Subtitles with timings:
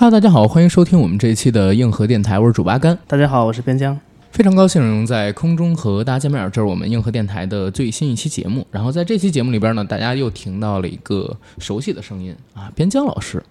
[0.00, 2.98] 哈喽大家好，欢迎收听我们这一期的硬核电台，我是主八甘。
[3.06, 4.00] 大家好，我是边疆。
[4.40, 8.66] 非常高兴能在空中和大家见面，这是我们硬核电台的最新一期节目。
[8.70, 13.42] 然后在这期节目里边呢，大家又听到了一个熟悉的声音啊，边疆老师。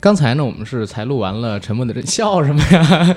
[0.00, 3.16] 刚才呢，我们是才录完了《沉默的真笑》什么呀？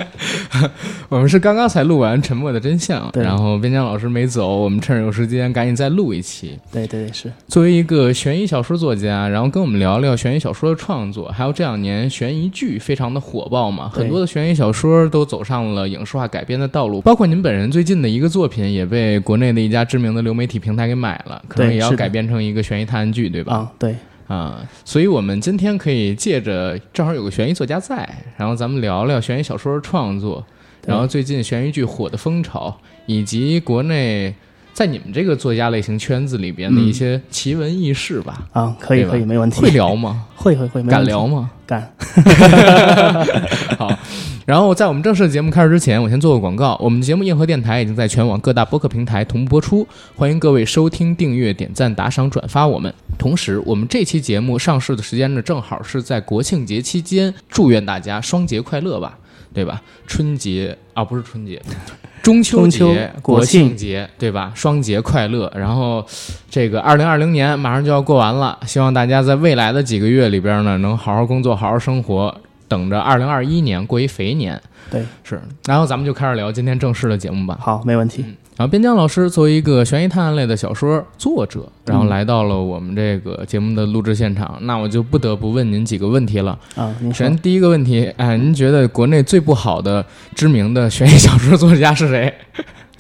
[1.10, 6.58] 我们是刚刚才录完《沉默的真相》， 然后边疆老师没走，我们趁着有时间赶紧再录一期。
[6.72, 7.31] 对对对，是。
[7.48, 23.54] 作为一个悬疑小说作家，然后跟我们聊聊悬疑小说的创作，还有这两年悬疑剧非常的火爆嘛，很多的悬疑小说都走上了影视化改编的道路，包括您本人最近的一个作品也被国内的一家知名的流媒体平台给买了，可能也要改编成一个悬疑探案剧，对吧？
[23.54, 23.94] 啊，对。
[24.28, 30.42] 啊，所以我们今天可以借着正好有个悬疑作家在，然后咱们聊聊悬疑小说的创作，
[30.86, 34.34] 然后最近悬疑剧火的风潮，以及国内
[34.73, 38.47] 在你们这个作家类型圈子里边的一些奇闻异事吧。
[38.53, 39.61] 啊，可以可以，没问题。
[39.61, 40.25] 会聊吗？
[40.36, 41.52] 会会会，敢聊吗？
[41.66, 41.94] 敢。
[43.78, 43.97] 好。
[44.44, 46.75] 然后在我们正式的节目开始之前，我先做个广告。
[46.81, 52.91] 我们的节目《硬核电台》已经在全网各大播客平台同步播出，欢迎各位收听、订阅、点赞、打赏、转发我们。
[53.19, 59.17] 同时，我们这期节目上市的时间呢，正好是在国庆节期间，祝愿大家双节快乐吧，
[59.53, 59.81] 对吧？
[60.08, 61.61] 春节啊，不是春节，
[62.23, 64.52] 中秋节、国庆节，对吧？
[64.56, 65.52] 双节快乐。
[65.56, 66.06] 然后，
[66.50, 72.36] 这个二零二零年马上就要过完了，希望大家在未来的几个月里边呢，能好好工作、好好生活。
[72.67, 74.58] 等着二零二一年过一肥年，
[74.89, 77.58] 对，是，然后咱们就开始聊今天正式的节目吧。
[77.59, 78.23] 好，没问题。
[78.57, 86.57] 然后边疆老师作为一个悬疑探案类的小说作者，然后来到了我们这个节目的录制现场，那我就不得不问您几个问题了。
[86.75, 92.31] 啊，首先第一个问题，哎，您觉得国内最不好的知名的悬疑小说作家是谁？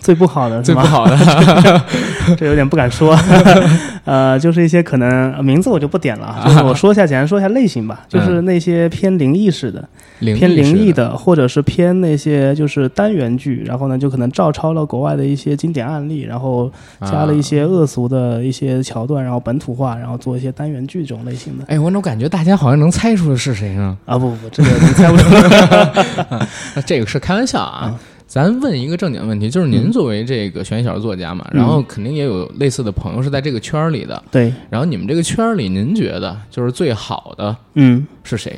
[0.01, 1.15] 最不好的，最不好的，
[2.35, 3.17] 这有点不敢说。
[4.03, 8.01] 呃，就是一些可能名字我就不点了，就是我说一下，简单说一下类型吧。
[8.09, 9.87] 就是那些偏灵异式的、
[10.19, 16.69] 偏灵异的，或者是偏那些就是单元剧，然后呢，就可能照抄了国外的一些经典案例，然后
[17.01, 21.65] 加了一些恶俗的一些桥段，然后本土化，然后做一些单元剧这种类型的。
[21.67, 23.95] 哎，我总感觉大家好像能猜出是谁呢？
[24.05, 26.47] 啊，不不不，这个你猜不出来。
[26.87, 27.95] 这个是开玩笑啊。
[28.31, 34.23] 咱问一个正经问题，就是您作为这个悬疑小说作家嘛，然后肯定也有类似的朋友是在这个圈儿里的。
[34.31, 34.53] 对。
[34.69, 38.57] 然后你们这个圈儿里，您觉得就是最好的，嗯，是谁？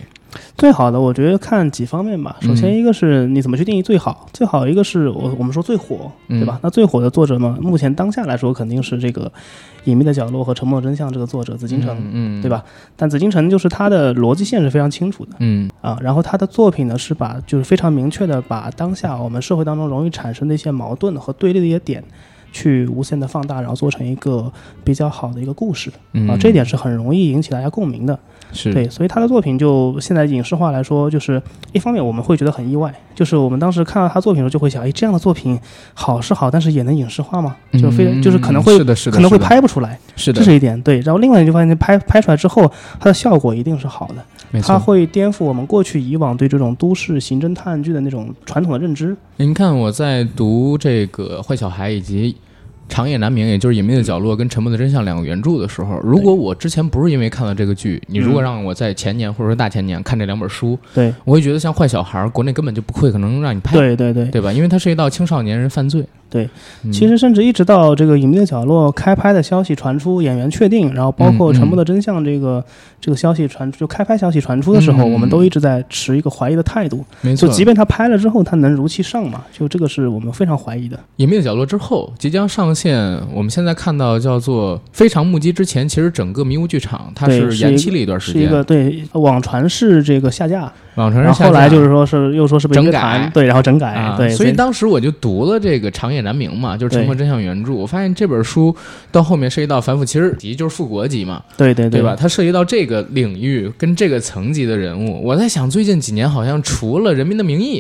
[0.57, 2.35] 最好的，我觉得看几方面吧。
[2.41, 6.59] 首先，一个是你怎么去定义最好，最好一个是我我们说最火，对吧？
[6.63, 9.25] 那最火的作者嘛，目前当下来说肯定是这个
[9.85, 12.63] 《隐秘的角落》和《沉默真相》这个作者紫禁城，嗯，对吧？
[12.95, 22.03] 但紫禁城就是他的逻辑线是非常清楚的，嗯啊，然后他的作品呢是把就是非常明确的把当下我们社会当中容易产生的一些矛盾和对立的一些点。
[22.55, 25.89] 去无限的放大，然后做成一个比较好的一个故事
[26.29, 28.19] 啊，这一点是很容易引起大家共鸣的。
[28.53, 31.41] 是对，所以他的作品就现在影视化来说，就是
[31.71, 35.59] 一方面我们会觉得很意外，就是我们当时看到他作品的时候就会想，哎，这样的作品
[35.93, 37.55] 好是好，但是也能影视化吗？
[37.73, 38.77] 就非就是可能会
[39.11, 40.79] 可能会拍不出来，是的，这是一点。
[40.81, 49.17] 对，然后另外你就发现，拍拍出来之后，它的效果一定是好的，它会颠覆我们过去以往对这种都市刑侦探案剧的那种传统的认知。
[49.37, 52.35] 您看我在读这个坏小孩以及。
[52.89, 64.53] 长夜难明，也就是《隐秘的角落》跟《沉默的真相》两个原著的时候，如果我之前不是因为看了这个剧，你如果让我在前年或者说大前年看这两本书，对，我会觉得像坏小孩，国内根本就不会可能让你拍，对对对，对吧？
[64.53, 66.05] 因为它涉及到青少年人犯罪。
[66.33, 66.49] 对，
[66.91, 72.66] 其实甚至一直到这个《隐秘的角落》开拍的消息传出，演员确定，然后包括《沉默的真相》这个
[72.99, 77.05] 这个消息传出，就开拍消息传出的时候，我们都一直在持一个怀疑的态度。
[77.21, 79.44] 没错，就即便他拍了之后，他能如期上嘛？
[79.51, 80.97] 就这个是我们非常怀疑的。
[81.17, 88.41] 《隐秘的角落》之后即将上线，我们现在看到叫做《非常目击》之前，其实整个迷雾剧场它是延期了一段时间。
[88.41, 90.71] 是一个对网传是这个下架。
[90.95, 98.75] 网传是后来就是说是又说是被整改，对，然后整改，对，所以当时我就读了这个《长夜难明》嘛，就是《沉默真相》原著，我发现这本书
[99.12, 102.15] 到后面涉及到反腐，其实级就是复国级嘛，对对对吧？
[102.19, 107.80] 它涉及到这个领域跟这个层级的人物，我在想最近几年好像除了《人民的名义》。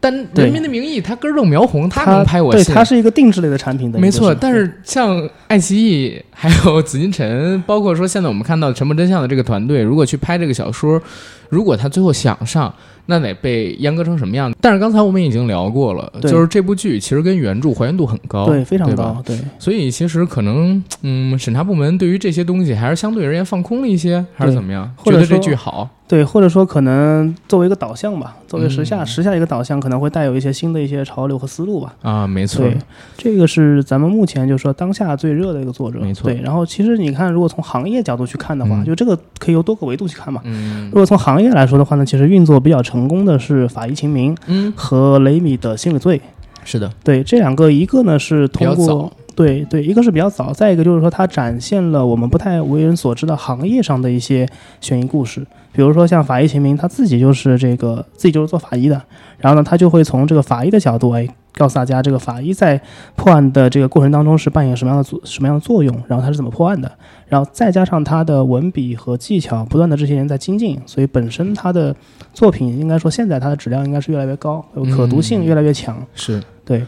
[0.00, 4.34] 但《人民的名义》它根正苗红，它能拍我对，它是一个定制类的产品的，没错。
[4.34, 11.00] 但是像爱奇艺还有紫禁城，包括说现在我们看到《沉默真相》的这个团队，如果去拍这个小说，
[11.48, 12.72] 如果他最后想上。
[13.06, 14.50] 那得被阉割成什么样？
[14.62, 19.38] 但是刚才我们已经聊过了，就是这部剧其实跟原著还原度很高，对，非常高，对。
[19.58, 24.90] 所以其实可能，嗯，审查部门对于这些东西还是相对而言放空了一些，还是怎么样？
[25.04, 25.86] 觉得这剧好？
[26.06, 31.94] 对，或者说可能作为一个导向吧，作为时下时下一个导向，可能会带有一些新的一些潮流和思路吧。
[32.02, 32.64] 啊，没错。
[32.64, 32.76] 对，
[33.18, 36.30] 这个是咱们目前就是说当下最热的一个作者，没错。
[36.30, 40.40] 对，然后其实你看，如果从行业角度去看的话，就这个可以由多个维度去看嘛。
[40.44, 40.86] 嗯。
[40.90, 46.16] 如果从行行业来说的话呢，其实运作比较成功的是《法医秦明》嗯，和雷米的《心理罪》。
[46.64, 54.48] 是的，对这两个，一个呢是通过对对，一个是比较早，再一个就是说它展现了我们不太为人所知的行业上的一些
[54.80, 55.44] 悬疑故事。
[55.72, 59.02] 比如说像法医秦明，他自己就是这个自己就是做法医的，
[59.38, 62.80] 然后呢，他就会从这个法医的角度哎，告诉大家这个法医在
[63.16, 66.88] 破案的这个过程当中是扮演什么样的作什么样的作用，然后他是怎么破案的，
[67.26, 71.92] 然后再加上他的文笔和技巧不断的这些年在精进，所以本身他的
[72.32, 74.64] 作品应该说现在它的质量应该是越来越高，
[74.96, 76.00] 可读性越来越强。
[76.14, 76.84] 是对。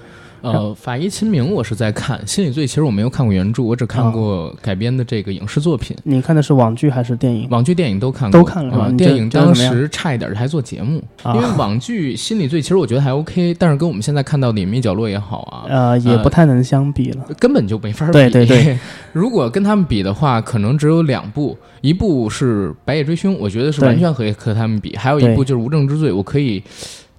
[0.53, 5.97] 呃， 法医秦明我是在看，心理罪其实我没有看过原著，我只看过改编的这个影视作品。
[6.05, 7.49] 你看的是网剧还是电影？
[7.51, 8.93] 网剧、电影都看过，都看了。
[8.93, 18.13] 电影当时差一点还做节目，因为网剧心理罪其实我觉得还 OK，但是跟我们现在看到的隐秘角落也好啊，呃，也不太能相比了，根本就没法比。
[18.13, 18.79] 对对对，
[19.13, 26.63] 如果跟他们比的话，可能只有两部，一部是《白夜追凶》，我觉得是完全可以和他们比，还有一部就是《无证之罪》，我可以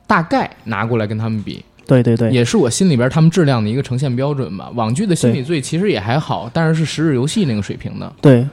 [0.06, 1.64] 大概拿过来跟他们比。
[1.88, 4.70] 对对对，也是我心里边他们质量的一个呈现标准吧。
[4.76, 8.12] 网剧的心理罪其实也还好，但是是十日游戏那个水平的。
[8.22, 8.46] 对，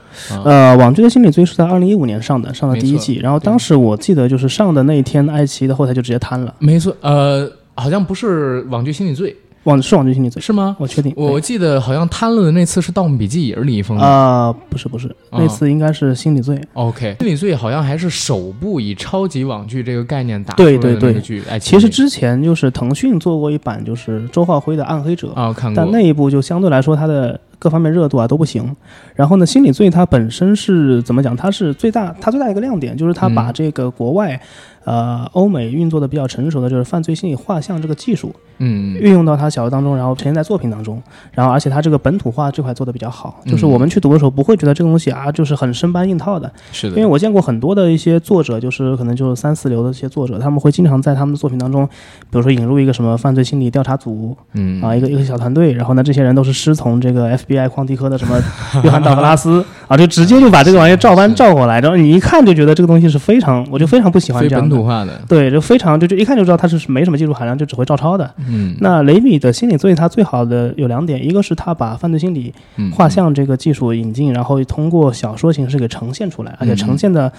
[0.43, 3.19] 呃，网剧的心理罪是在二零一五年上的，上的第一季。
[3.21, 6.53] 然后当时我记得就是上的那一天，爱奇艺的后台就直接瘫了。
[6.59, 9.35] 没错，呃，好像不是网剧心理罪。
[9.65, 10.75] 网是网剧心理罪是吗？
[10.79, 11.13] 我确定。
[11.15, 16.59] 我记得好像贪了的那次是《盗墓笔记》，也是李易峰啊，不是不是，那次应该是心理罪。
[16.73, 21.43] OK，心理罪好像还是首部以超级网剧这个概念打出来的剧。
[21.49, 25.83] 哎，其实之前就是腾讯做过一版，就是周浩辉的《暗黑者》啊，看过。
[25.83, 28.75] 但那一部就相对来说它的各方面热度啊都不行。
[29.15, 31.35] 然后呢，心理罪它本身是怎么讲？
[31.35, 34.39] 它是最大，它最大一个亮点就是它把这个国外。
[34.85, 41.01] 呃，欧美运作的比较成熟的就是犯罪心理画像这个技术，嗯，运用到它小说当中，然后呈现在作品当中，
[41.31, 51.87] 然后而且它这个本土化这块做的比较好，就是我们去读的时候不会觉得这个东西啊，就是很生搬硬套的，是的，因为我见过很多的一些作者，就是可能就是三四流的一些作者，他们会经常在他们的作品当中，
[52.29, 58.39] 比如说引入一个什么犯罪心理调查组，嗯，啊，一个一个小团队，然后呢，这些人都是师从这个 FBI 矿迪科的什么
[58.83, 65.49] 约 翰道格拉斯，啊，就直接就把这个玩意照搬照过来，然后你一看就觉得这个东西是非常，我就非常不喜欢这样本土化的，对。
[65.51, 68.29] 就非常就就一看就知道它是没什么技术含量，就只会照抄的。
[68.49, 72.53] 嗯，那雷米的心理罪，它最好的有两点，一个是他把犯罪心理
[72.91, 77.31] 画像这个技术引进，然后通过小说形式给呈现出来，而且呈现的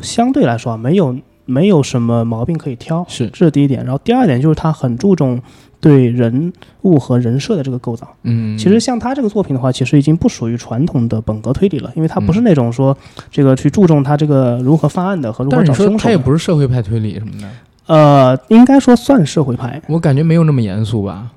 [0.00, 3.04] 相对来说没有没有什么毛病可以挑。
[3.08, 3.84] 是，这是第一点。
[3.84, 5.40] 然后第二点就是他很注重。
[5.82, 6.52] 对人
[6.82, 12.96] 物和人设的这个构造，嗯，其实像他这个作品的话，其实已经不属于传统的本格推理了，因为他不是那种说
[13.32, 16.04] 这个去注重他这个如何犯案的和如何找凶手。
[16.04, 17.48] 他也不是社会派推理什么的。
[17.88, 19.82] 呃，应该说算社会派。
[19.88, 21.32] 我感觉没有那么严肃吧。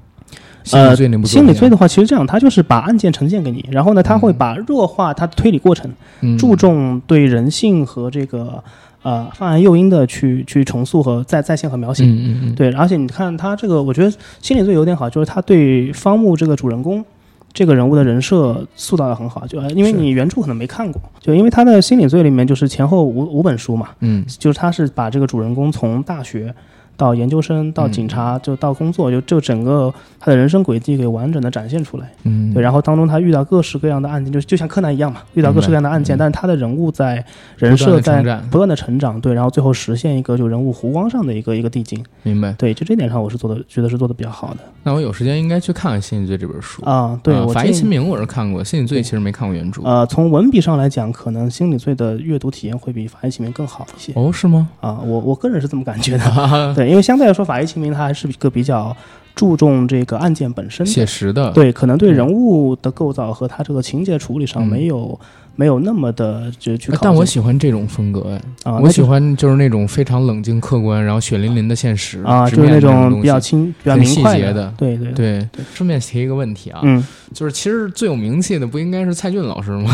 [0.72, 5.92] 呃，心理罪的话，其实这样，他就是把案件呈现给你，然后呢，他会把弱化他的推理过程，
[6.38, 8.64] 注重对人性和这个。
[9.06, 14.12] 呃，犯案诱因的去去重塑和再再现和描写，嗯嗯嗯，对，而且你看他这个，我觉得
[14.42, 17.06] 心理罪有点好，就是他对方木这个主人公
[17.54, 26.52] 这个人物的人设塑造的很好，就因为你原著可能没看过，就因为他的心理罪里面就是前后五五本书嘛，嗯，就是他是把这个主人公从大学。
[26.98, 32.10] 到研究生，到警察，就到工作，就就整个他的人生轨迹给完整的展现出来。
[32.24, 32.62] 嗯，对。
[32.62, 37.24] 然后当中他遇到各式各样的案件，就就像柯南一样嘛，遇到各式各样的案件，但是他的人物在
[37.58, 42.04] 人设在不断的成长，对，然后最后实现一个就人物弧光上的一个一个递进。
[42.24, 42.52] 明白。
[42.54, 44.58] 对，就这点上我是做的，觉得是做的比较好的。
[44.84, 47.20] 那我有时间应该去看看《心理罪》这本书啊。
[47.24, 49.82] 对，《法医秦明》我是看过，《心理罪》其实没看过原著。
[49.84, 54.14] 呃，从文笔上来讲，可能《心理罪》的阅读体验会比《法医秦明》更好一些。
[54.16, 54.70] 哦，是吗？
[54.82, 56.74] 啊，我我个人是这么感觉的。
[56.76, 58.96] 对，因为相对来说，《法医》秦明他还是一个比较
[59.34, 65.20] 注重这个案件本身写实的，对，可能对人物的构造和他这个情节处理上没有。
[65.56, 75.48] 没有那么的就去，但我喜欢这种风格哎，我喜欢就是那种非常冷静客观，然后血淋淋的现实啊，就是那种比较轻、比较细节的，对对对。
[75.74, 79.90] 顺便提一个问题啊，嗯，就是其实最有名气的不应该是蔡骏老师吗？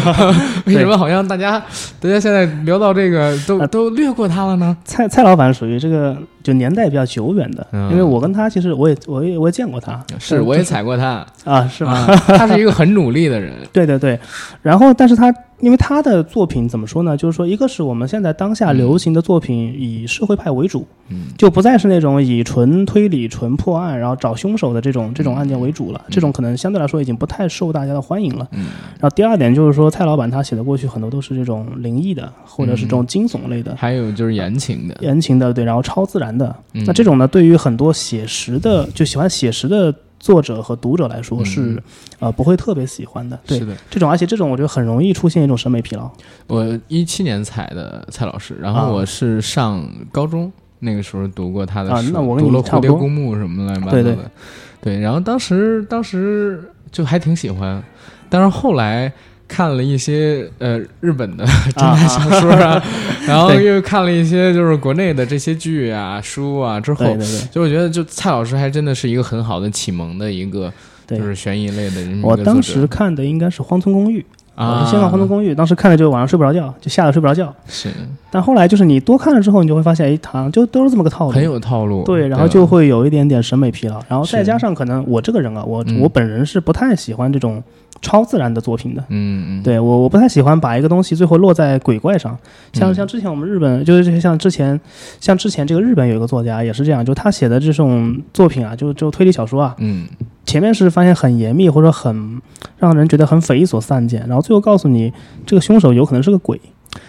[0.66, 1.58] 为什么好像大家
[1.98, 4.76] 大家现在聊到这个都都略过他了呢？
[4.84, 12.06] 蔡蔡老板属于这个就年代比较久远的，因为我跟他其实我也我也我也见过他，是我也踩过他啊，是吗？
[12.36, 14.18] 他是一个很努力的人， 对对对，
[14.62, 14.92] 然后。
[14.92, 17.16] 但是他，因为他的作品怎么说呢？
[17.16, 26.00] 就是说，一个是我们现在当下流行的作品以社会派为主，嗯，就不再是那种以纯推理、纯破案，然后找凶手的这种这种案件为主了。
[26.10, 28.48] 这种可能相对来说已经不太受大家的欢迎了。
[28.52, 28.66] 嗯，
[28.98, 36.54] 然后第二点就是说，蔡老板他写的过去很多都是这种灵异的，或者是这种惊悚类的，还有就是言情的，言情的对，然后超自然的。
[36.72, 39.94] 那这种呢，对于很多写实的就喜欢写实的。
[40.20, 41.82] 作者和读者来说是
[42.20, 43.36] 呃不会特别喜欢的。
[43.44, 46.08] 对是的，这种，而且这种我觉得很容易出现一种审美疲劳。
[46.46, 57.82] 我一七年采的蔡老师，然啊后我是上高中那个时候读过他的书，啊那我跟你读了《蝴蝶公墓》什么乱七八糟对的，对对然后当时当时就还挺喜欢，
[58.28, 59.12] 但是后来。
[59.52, 62.80] 看了一些呃日本的侦探小说啊，
[63.26, 67.48] 然后又看了一些就是国内的这些剧啊、书啊之后，对对对。
[67.50, 70.72] 就我觉得就蔡老师还真的是一个很好的启蒙的一个
[71.08, 77.52] 就是悬疑类的这么一个我当时看的应该是《荒村公寓》，我啊，是先看《荒村公寓》，当时看了就晚上睡不着觉，就吓得睡不着觉。
[77.66, 77.88] 是。
[78.30, 81.32] 但后来就是你多看了之后，你就会发现，哎，好像就都是这么个套路。
[81.32, 86.00] 很有套路，对，然后就会有一点点审美疲劳，然后再加上可能我这个人啊，我、嗯。
[86.00, 87.62] 我本人是不太喜欢这种
[88.00, 89.02] 超自然的作品的。
[89.08, 92.38] 嗯嗯，对我，我不太喜欢把一个东西最后落在鬼怪上，
[92.72, 92.94] 像嗯。
[92.94, 94.78] 像之前我们日本，就是像之前，
[95.20, 100.06] 像之前这个日本有一个作家也是这样，就他写的这种作品啊，就就推理小说啊，嗯
[100.50, 102.42] 前面是发现很严密或者很
[102.76, 105.12] 让人觉得很匪夷所思案件，然后最后告诉你
[105.46, 106.60] 这个凶手有可能是个鬼，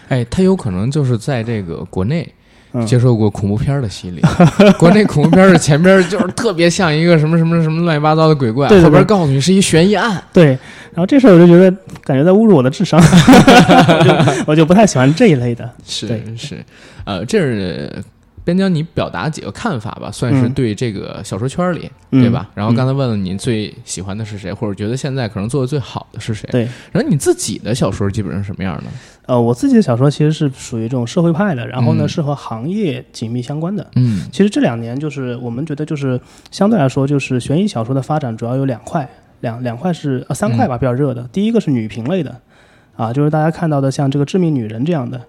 [0.10, 2.32] 哎，他有可能就是在这个国内
[2.74, 4.22] 嗯，接受过恐怖片的洗礼。
[4.78, 10.24] 国内恐怖片的前边就是特别像一个什么什么什么乱七八糟的鬼怪，后边告诉你是一悬疑案。
[10.32, 10.50] 对，
[10.94, 15.68] 然后这事儿我就觉得感觉在侮辱我的智商， 我就我就不太喜欢这一类的。
[15.84, 16.64] 是对是，
[17.06, 17.92] 呃，这是
[18.44, 22.50] 边疆你表达几个看法吧，算是嗯对这个小说圈里，嗯对吧？
[22.56, 26.48] 然后刚才、问了你最喜欢的是谁，或者觉得现在可能做的最好的是谁？
[26.52, 28.86] 对，然后你自己的小说基本上什么样的？
[29.28, 33.86] 呃，我自己的小说其实是属于这种社会派的，然后呢、嗯是和行业紧密相关的。
[33.96, 36.20] 嗯其实这两年就是我们觉得就是
[36.50, 39.08] 相对来说，就是悬疑小说的发展主要有两块，
[39.42, 41.30] 两两块是呃三块吧，比较热的。
[41.32, 42.36] 第一个是女频类的，
[42.96, 45.22] 啊，就是大家看到的像这个《致命女人》这样的，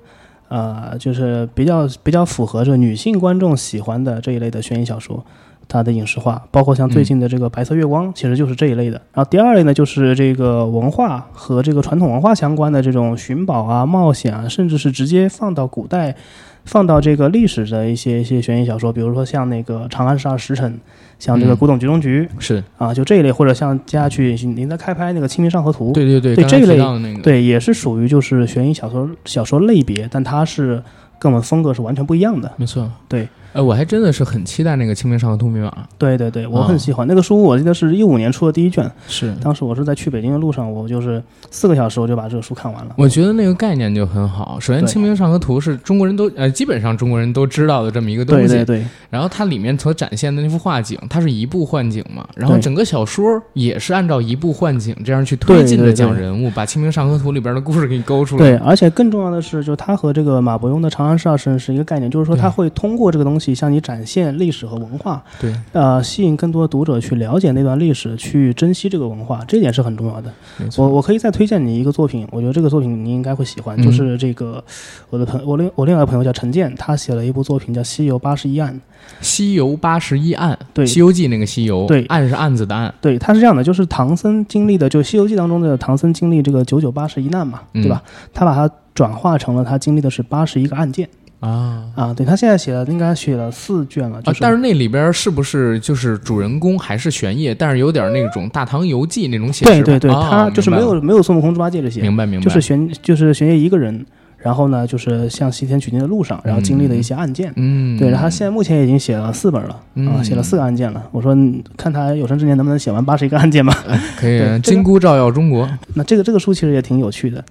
[0.53, 5.25] 呃，就是比较比较符合这女性观众喜欢的这一类的悬疑小说。
[5.69, 9.01] 它的影视化，包括像最近的这个《白色月光》，其实就是这一类的。
[9.15, 16.15] 然后第二类呢，就是这个文化和这个传统文化相关的这种寻宝啊、冒险啊，甚至是直接放到古代
[16.65, 20.73] 放到这个历史的一些一些悬疑小说，比如说像那个《长安十二时辰》，
[21.19, 26.79] 像这个嗯《古董局中局》是啊，就这一类，或者像接下去您在开拍那个《清明上河图》，对对对，对这一类
[27.23, 30.83] 对，也是属于就是悬疑小说小说类别，但它是
[31.19, 32.51] 跟我们风格是完全不一样的。
[32.57, 33.29] 没错，对。
[33.53, 35.69] 呃，我还真的是很期待那个《清明上河图密码》。
[35.99, 42.95] 对对对，我啊很喜欢、那个书，我记得是一五年出的第一卷，是，当时我是在去北京的路上，我就是四个小时我就把这个书看完了。
[42.97, 44.59] 我觉得那个概念就很好。
[44.61, 48.49] 首先，《清明上河图》是中国人都呃，基本上中国人都知道的这么一个东西。
[48.49, 58.43] 对对对然后它里面所展现的那幅画景，它是移步换景嘛，然后整个小说也是按照移步换景这样去推进的对对对讲人物，把《清明上河图》里边的故事给你勾出来。
[58.43, 65.53] 对，而且更重要的是，就它和这个马伯庸的《长安十二时辰》是一个概念，就是说对它会通过这个东西向你展现历史和文化，对。
[65.73, 70.33] 呃，吸引更多的读者去了解那段历史，去珍惜这个文化，这点是很重要的。
[70.77, 73.83] 我我可以再推荐你一个作品，我觉得这个作品你应该会喜欢，嗯。
[73.83, 74.63] 就是这个
[75.11, 78.75] 我的朋我另我另外一个朋友叫陈建，他写了一部作品叫《西游八十一案》。
[79.21, 82.05] 西游八十一案，对《西游记》那个西游，对。
[82.05, 87.83] 案是案子的案，对，他是这样的，就是唐僧经历的，就《西游记》当中的唐僧经历这个九九八十一难嘛，嗯。
[87.83, 88.03] 对吧？
[88.33, 91.09] 他把它转化成了他经历的是八十一个案件
[91.43, 92.15] 啊啊。
[92.15, 94.37] 对他现在写了，应该写了四卷了，就啊！
[94.41, 104.05] 但是那里边是不是就是主人公还是玄烨，但是有点那种《大唐游记》那种写实对对对，啊他就是没有没有孙悟空、猪八戒这些，明白明白，就是玄就是玄烨一个人，
[104.43, 107.53] 然后呢，就是向西天取经的路上，然后经历了一些案件。
[107.57, 111.03] 嗯，对，然后他现在目前已经写了四本了，啊，嗯写了四个案件了。
[111.13, 113.73] 我说嗯看他有生之年能不能写完八十一个案件吧。
[114.19, 117.45] 可以对金箍照耀中国，那这个这个书其实也挺有趣的，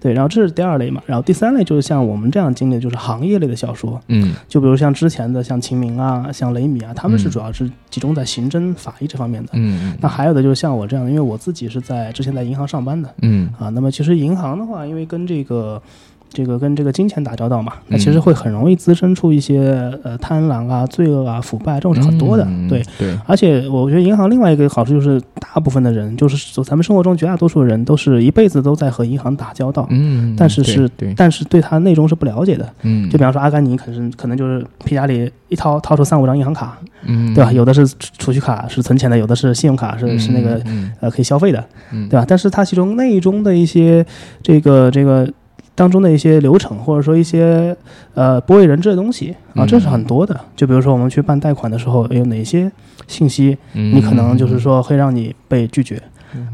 [0.00, 0.12] 对。
[0.12, 9.50] 然后这是第二类嘛，然后第三类就是像我们这样经历的，就是行业类的小说，嗯就比如像之前的像秦明啊、像雷米啊，他们是嗯主要是集中在刑侦法医这方面的。
[9.54, 15.82] 嗯那还有的就是像我这样的，因为我自己是在之前在银行上班的嗯啊，那么其实银行的话，因为跟这个。
[16.30, 22.82] 这个跟这个金钱打交道嘛，那其实嗯会很容易滋生出一些呃贪婪啊、罪恶啊、腐败这种是很多的，嗯对。
[22.98, 32.68] 对，而且我觉得银行另外一个好处就是，大部分的人就是咱们生活中绝大多数人都是一辈子都在和银行打交道，嗯，但是是对，但是对它内容是不了解的。
[32.82, 37.52] 嗯，就比方说阿甘尼，可能可能就是皮夹里一掏掏出三五张银行卡，嗯，对吧？
[37.52, 42.24] 有的是储储蓄卡是存钱的，有的是信用卡是嗯是那个嗯呃可以消费的，嗯，对吧？
[42.26, 44.04] 但是它其中内中的一些
[44.42, 45.28] 这个这个
[45.76, 47.76] 当中的一些流程，或者说一些
[48.14, 50.40] 呃不为人知的东西啊，嗯这是很多的。
[50.56, 52.72] 就比如说我们去办贷款的时候，有哪些
[53.06, 56.02] 信息嗯你可能就是说会让你被拒绝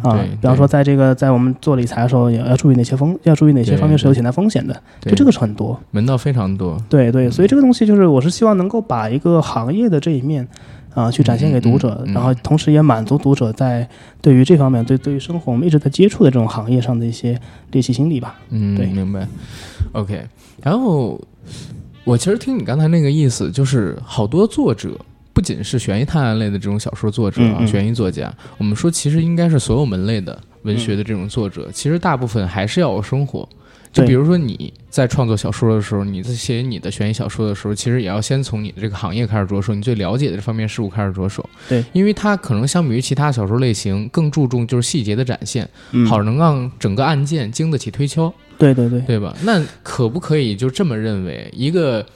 [0.02, 0.19] 啊？
[0.41, 5.79] 比方说在这个在我们做理财的时候，也要注意哪些风，要注意哪些方面是有潜在风险的，对就这个是很多。
[5.93, 10.47] 门道非常多，对对，所以这个东西就是我是希望能够把一个行业的这一面。
[10.95, 13.89] 啊，去展现给读者，然后同时也满足读者在
[14.21, 17.39] 对于这方面对对于生活我们一直在接触的这种行业上的一些
[17.71, 18.39] 猎奇心理吧。
[18.51, 19.27] 嗯，对，明白。
[19.93, 20.23] OK，
[20.63, 21.21] 然后
[22.05, 24.99] 我其实听你刚才那个意思，就是好多作者
[25.33, 33.49] 不仅是悬疑探案类的这种小说作者啊，悬疑作家，我们说其实应该是所有门类的文学的这种作者，其实大部分还是要有生活。
[33.93, 41.47] 就比如说你在创作小说的时候，你在写你的悬疑小说的时候，其实也要先从你的这个行业开始着手，你最了解的这方面事物开始着手。
[41.69, 45.69] 对，因为它可能相比于其他小说类型更注重就是细节的展现，
[46.09, 48.33] 好能让整个案件经得起推敲。
[48.59, 49.37] 对对对，对吧？
[49.43, 52.07] 那可不可以就这么认为，一个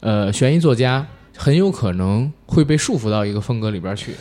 [0.00, 1.06] 呃悬疑作家
[1.36, 4.12] 很有可能会被束缚到一个风格里边去？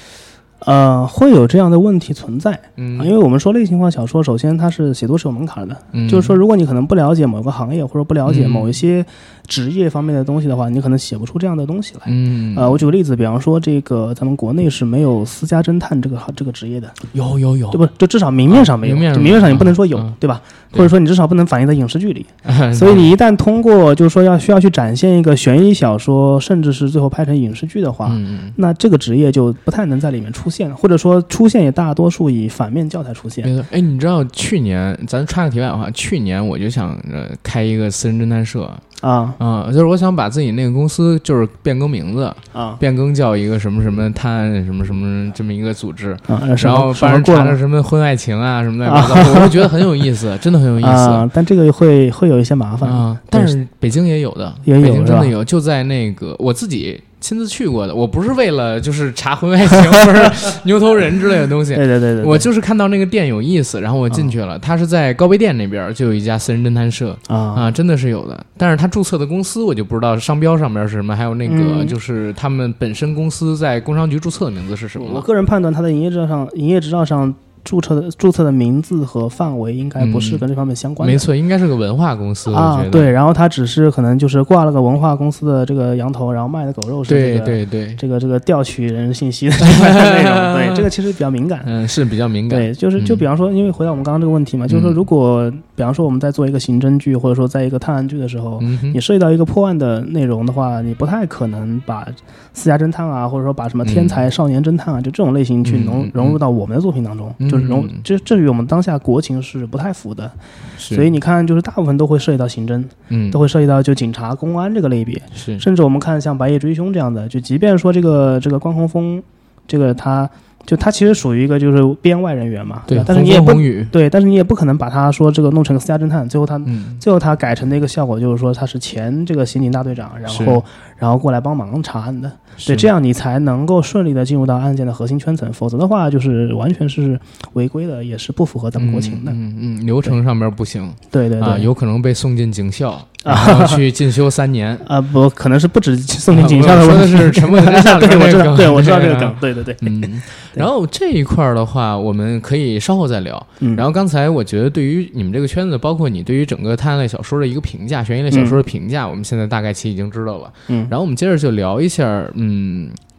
[0.59, 9.05] 呃，会有这样的问题存在，嗯，因为我们说类型化小说，首先它是写作是有门槛的，嗯，就是说如果你可能不了解某个行业或者不了解某一些
[9.47, 17.85] 职业方面的东西的话，你可能写不出这样的东西来，嗯，呃，我举个例子，比方说这个咱们国内是没有私家侦探这个这个职业的，有有有，对不？
[17.97, 20.41] 就至少明面上没有，明面上你不能说有，对吧？
[20.73, 22.25] 或者说你至少不能反映在影视剧里，
[22.75, 28.11] 所以你一旦通过就是说要需要去展现一个悬疑小说，甚至是最后拍成影视剧的话，
[28.57, 33.47] 那这个职业就不太能在里面出现，或者说出现也大多数以反面教材出现。
[33.47, 38.69] 没错，哎，你知道去年咱插个题外话，去年我就想着开一个私人侦探社。
[39.01, 39.65] 啊啊！
[39.67, 46.17] 就是我想把自己那个公司就是变更名字啊，变更叫一个什么什么探什么什么这么一个组织，
[46.63, 51.29] 然后反正查着什么婚外情啊什么的，我就觉得很有意思，真的很有意思。
[51.33, 53.19] 但这个会会有一些麻烦啊。
[53.29, 56.99] 但是北京也有的，北京真的有，就在那个我自己。
[57.19, 60.31] 亲自去过的，我不是为了就是查婚外情 或者
[60.63, 61.75] 牛头人之类的东西。
[61.75, 64.57] 对对对对，我就是看到那个店有意思，然后我进去了。
[64.59, 68.45] 他是在高碑店那边就有一家私人侦探社啊啊，真的是有的。
[68.57, 75.07] 但是他注册的公司我就不知道商标上面是什么，还有那个就是他们本身公司在工商局注册的名字是什么。
[75.13, 77.33] 我个人判断他的营业执照上，营业执照上。
[77.67, 82.81] 注册的注册的名字和范围应该不是跟这方面相关的，没错，应该是个文化公司啊。
[82.89, 90.53] 对，然后他只是可能就是挂了个文化公司的这个羊头，然后卖的狗肉是这个对对这个这个调取人信息的内容。
[90.55, 92.57] 对， 这个其实比较敏感，嗯，是比较敏感。
[92.57, 98.61] 对，就是就比方说，因为回到我们刚刚这个问题嘛，就是说，如果比方说我们在做一个刑侦剧，或者说在一个探案剧的时候，
[98.93, 102.07] 你涉及到一个破案的内容的话，你不太可能把
[102.53, 108.37] 私家侦探啊，或者说把什么天才少年侦探啊，就这种类型去融融入到我们的作品当中，就是融这这。
[108.37, 110.31] 与我们当下国情是不太符的，
[110.77, 119.21] 所以你看，就是大部分都会涉及到刑侦，嗯，都会涉及到就警察、公安这个类别，是，甚至我们看像《白夜追凶》这样的，就即便说这个这个关宏峰，
[119.67, 120.29] 这个他。
[120.65, 123.53] 就他其实属于一个就是编外人员嘛，对，但是你也不
[123.89, 126.61] 对，但是你也不可能把他说这个弄成个私家侦探，最后他
[126.99, 130.61] 最后他改成的一个效果就是说他是前这个刑警大队长，然后
[130.97, 132.29] 然后过来帮忙查案的，
[132.65, 137.19] 对，这样你才能够顺利的进入到案件的核心圈层，否则的话就是完全是
[137.53, 142.99] 违规的，也是不符合咱们国情的，嗯嗯，流程上面不行，对对对，有可能被送进警校。
[143.23, 147.99] 然后去进修三年 啊，不可能是不止送进警校的，说的是沉默的真相。
[147.99, 149.75] 对，我知道，对我知道这个梗， 对对对。
[149.81, 150.21] 嗯，
[150.53, 153.45] 然后这一块的话，我们可以稍后再聊。
[153.75, 160.49] 然后刚才我觉得，对于你们这个圈子，包括你对于整个探案类小说的一个评价，悬疑类小说的评价，我们现在大概其已经知道了。
[160.69, 162.46] 嗯，然后我们接着就聊一下，嗯，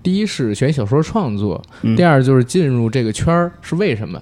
[0.03, 1.63] 第一是悬疑小说创作，
[1.97, 4.21] 第二就是进入这个圈儿是为什么。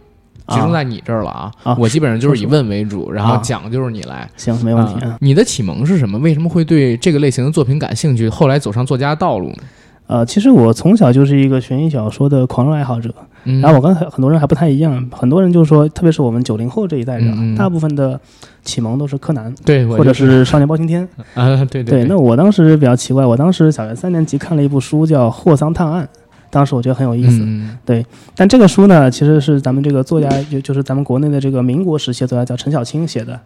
[0.49, 1.77] 集中在你这儿了啊！
[1.77, 4.31] 我基本上就是以问为主，然后讲就是你来。
[4.37, 4.95] 行，没问题。
[5.19, 6.17] 你的启蒙是什么？
[6.21, 8.29] 为什么会对这个类型的作品感兴趣？
[8.29, 9.65] 后来走上作家道路呢？
[10.07, 13.13] 呃，其实我从小就是一个悬疑小说的狂热爱好者。
[13.63, 18.19] 然后我跟很很多人还不太一样，很多人就是说，特别是我们九零后这一代人，大部分的
[18.65, 22.03] 启蒙都是柯南，对，或者是少年包青天 啊，对对。
[22.07, 26.05] 那我当时比较奇怪，我当时小学三年级看了一部书叫《霍桑探案》。
[26.51, 27.47] 当时我觉得很有意思，
[27.85, 28.05] 对。
[28.35, 33.39] 但这个书呢，其实是咱们这个作家，就就是咱们国内的这个民国时期作家叫陈小青写的，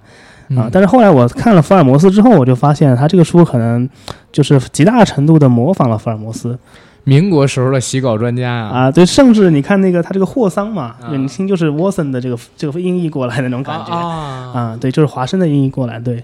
[0.57, 0.69] 啊。
[0.73, 3.89] 但是后来我看了福尔摩斯之后，我就发现他这个书可能
[4.33, 6.59] 就是极大程度的模仿了福尔摩斯，
[7.05, 8.69] 民国时候的洗稿专家啊。
[8.69, 16.23] 啊，对，甚至你看那个他这个霍桑嘛，你听就是沃森的这个这个音译过来的那种感觉啊，对，就是华生的音译过来，对。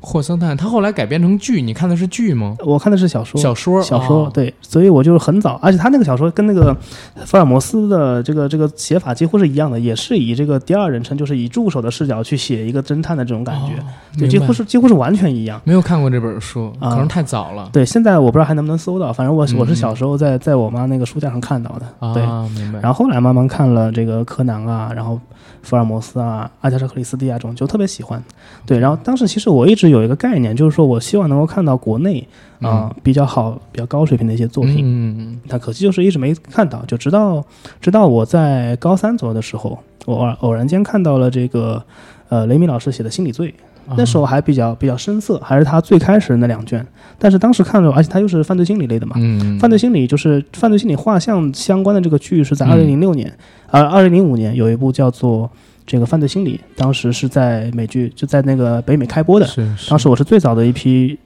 [0.00, 2.56] 霍桑探，他后来改编成剧，你看的是剧吗？
[2.64, 6.76] 我看的是小说，小说，小说，对，所以我就是很早，而且他那个小说跟那个
[7.24, 13.82] 福尔摩斯的这个这个写法几乎是一样的，也是以这个第二人称，就是以助手的视角去写一个侦探的这种感觉，
[14.18, 15.60] 对，几乎是几乎是完全一样。
[15.64, 17.68] 没有看过这本书，可能太早了。
[17.72, 22.14] 对，现在我不知道还能不能搜到，反正我我是小时候在在我妈那个书架上看到的。
[22.14, 22.22] 对，
[22.60, 22.80] 明白。
[22.80, 25.18] 然后后来慢慢看了这个柯南啊，然后
[25.64, 28.22] 福尔摩斯啊，阿加莎克里斯蒂啊这种，就特别喜欢。
[28.64, 30.04] 对，然后当时其实我一直有。
[30.04, 32.28] 一个概念，就是说我希望能够看到国内
[32.60, 34.82] 啊比较好、比较高水平的一些作品。
[34.84, 37.42] 嗯，但可惜就是一直没看到，就直到
[37.80, 41.82] 直到我在高三左右的时候，我偶偶然间看到了这个
[42.28, 43.48] 呃雷米老师写的《心理罪》。
[43.96, 46.84] 那时候还比较比较生涩，还是他最开始那两卷。
[47.18, 53.32] 但是当时看着，而且他又是犯罪心理类的嘛，嗯，犯罪心理就是犯罪心理画像相关的这个剧是在二零零六年，
[53.70, 55.50] 呃，二零零五年有一部叫做
[55.86, 61.18] 这个犯罪心理，当时是在美剧就在那个北美开播的，是是，当时我是最早的一批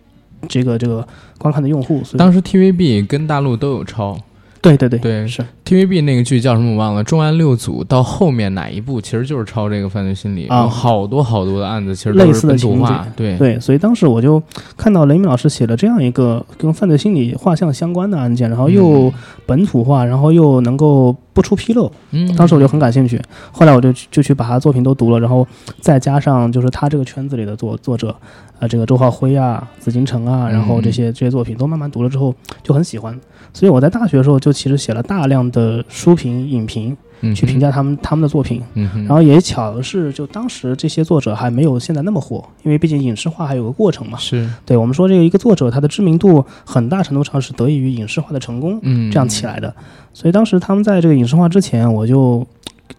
[0.48, 1.06] 这个这个
[1.38, 4.18] 观看的用户，当时 TVB 跟大陆都有抄。
[4.60, 5.44] 对对对对是。
[5.64, 13.36] TVB 那个剧叫什么我忘了，重案六组到后面哪一部其实就是抄这个犯罪心理啊，好多好多的案子其实类似的情节，对。
[13.36, 14.42] 对，所以当时我就
[14.76, 19.12] 看到雷米老师写了这样一个跟犯罪心理画像相关的案件，然后又
[19.46, 23.22] 本土化，然后又能够不出纰漏，嗯，当时我就很感兴趣，
[23.52, 25.46] 后来我就就去把他作品都读了，然后
[25.80, 28.12] 再加上就是他这个圈子里的作作者，
[28.58, 33.16] 啊，这个周浩辉啊、紫禁城啊，然后这些这些作品都慢慢读了之后就很喜欢。
[33.54, 36.96] 所以我在大学的时候就其实写了大量的书评、影评，
[37.34, 38.62] 去评价他们他们的作品。
[38.74, 44.18] 然后也巧的是，就当时这些作者还没有现在那么火，因为毕竟影视化还有个过程嘛。
[44.18, 49.74] 是对我们说这个一个作者他的知名度很大程度上是得益于影视化的成功，这样起来的。
[50.12, 52.46] 所以当时他们在这个影视化之前，我就。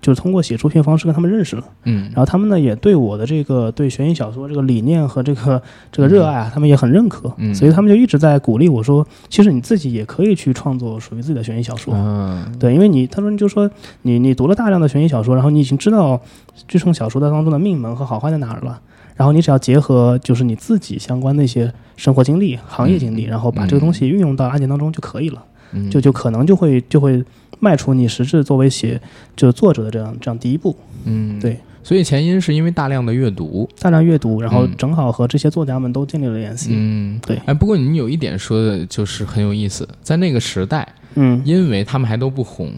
[0.02, 13.70] 就是通过写出片方式跟他们认识了，嗯，然后他们呢也对我的这个对悬疑小说这个理念和这个这个热爱啊，他们也很认可，嗯，所以他们就一直在鼓励我说，其实你自己也可以去创作属于自己的悬疑小说，嗯，对，因为你他说就说
[14.04, 16.22] 你你读了大量的悬疑小说，然后你已经知道
[16.68, 18.80] 这种小说的当中的命门和好坏在哪儿了，
[19.16, 25.90] 然后你只要结合就是你自己相关的一些生活经历、行业经历，然后把这个东西运用到案件当中就可以了，嗯。
[25.90, 27.24] 就就可能就会就会。
[27.60, 29.00] 迈出你实质作为写
[29.36, 37.38] 就是作者的这样这样第一步，嗯，对，所以前因是因为大量的阅读，大量阅读，然后正好和这些作家们都建立了联系，嗯，对。
[37.46, 42.72] 哎，不过你有一点说的就是很有意思，在那个时代，嗯，因为他们还都不红，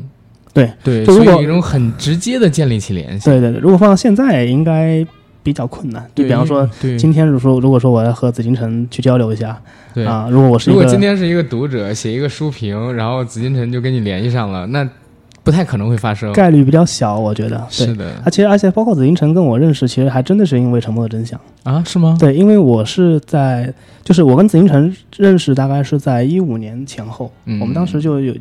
[0.54, 3.60] 对对，所以一种很直接的建立起联系，对对对。
[3.60, 5.06] 如果放到现在，应该。
[5.44, 9.62] 比较困难，就比方说，今天如果说如果说我要和紫禁城去交流一下，
[9.94, 14.88] 对啊，如果我是如果今天是一个读者写一个书评，然后紫禁城就跟你联系上了，那。
[15.44, 18.14] 不太可能会发生，概率比较小，我觉得是的。
[18.24, 21.84] 而且而且，包括紫禁城跟我认识，其实还真的是因为《沉默的真相》啊？
[21.86, 22.16] 是吗？
[22.20, 23.74] 对，因为我是在，
[24.04, 27.32] 就是我跟紫禁城认识，大概是在一五年前后。
[27.46, 27.60] 嗯。
[27.60, 28.36] 我们当时就有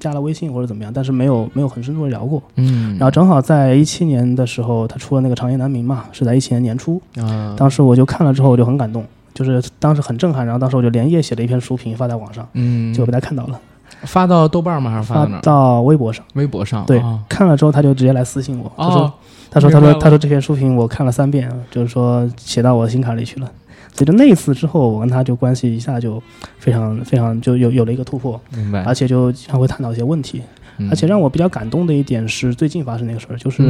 [0.00, 2.42] 加了微信或者怎么样，但是没有没有很深入的聊过。
[2.56, 2.92] 嗯。
[2.98, 7.00] 然后正好在一七年的时候，他出了那个《长夜难明》嘛，是在一七年年初。
[7.16, 7.54] 啊。
[7.58, 10.46] 当时我就看了之后，我就很感动，就是当时很震撼。
[10.46, 13.60] 然后当时我就连夜写了一篇书评发在网上，嗯，就被他看到了。
[14.02, 14.90] 发到豆瓣吗？
[14.90, 16.24] 还是发到到微博上？
[16.34, 16.84] 微博上。
[16.86, 19.12] 对，看了之后他就直接来私信我，他说
[19.50, 23.50] ：“他说他说他说这篇书评我看了三遍，就是说写到我心坎里去了。”
[23.92, 26.22] 所以就那次之后，我跟他就关系一下就
[26.58, 28.84] 非常非常就有有了一个突破，明白。
[28.84, 30.40] 而且就经常会探讨一些问题，
[30.88, 33.62] 而且让我比较感动的一点是最近发生那个事儿，就是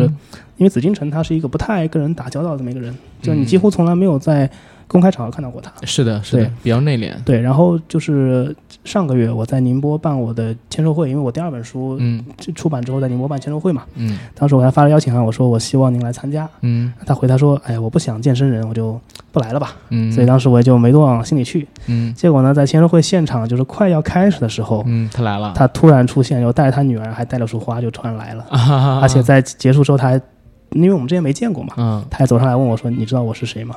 [0.58, 4.50] 因为紫禁城他是一个不太爱跟人打交道的这么一个人，就你几乎从来没有在。
[4.88, 7.12] 公开场合看到过他，是的，是的，比较内敛。
[7.24, 12.24] 对，然后就是上个月我在宁波办我的签售会，因为我第二本书嗯。
[12.54, 18.98] 出版之后在宁波办签售会嘛，嗯，当时我还发了邀请函，我说我希望您来参加，嗯，他回答说，哎呀，我不想健身人，我就
[19.30, 28.46] 不来了吧，嗯，所以当时我也就没多往心里去，嗯，结果呢，在签售会现场就是快要开始的时候，嗯，他来了，他突然出现，又带着他女儿，还带了束花，就突然来了，
[29.02, 30.20] 而且在结束之后，他还
[30.70, 33.76] 因为我们之前没见过嘛，嗯，他还走上来问我说，你知道我是谁吗？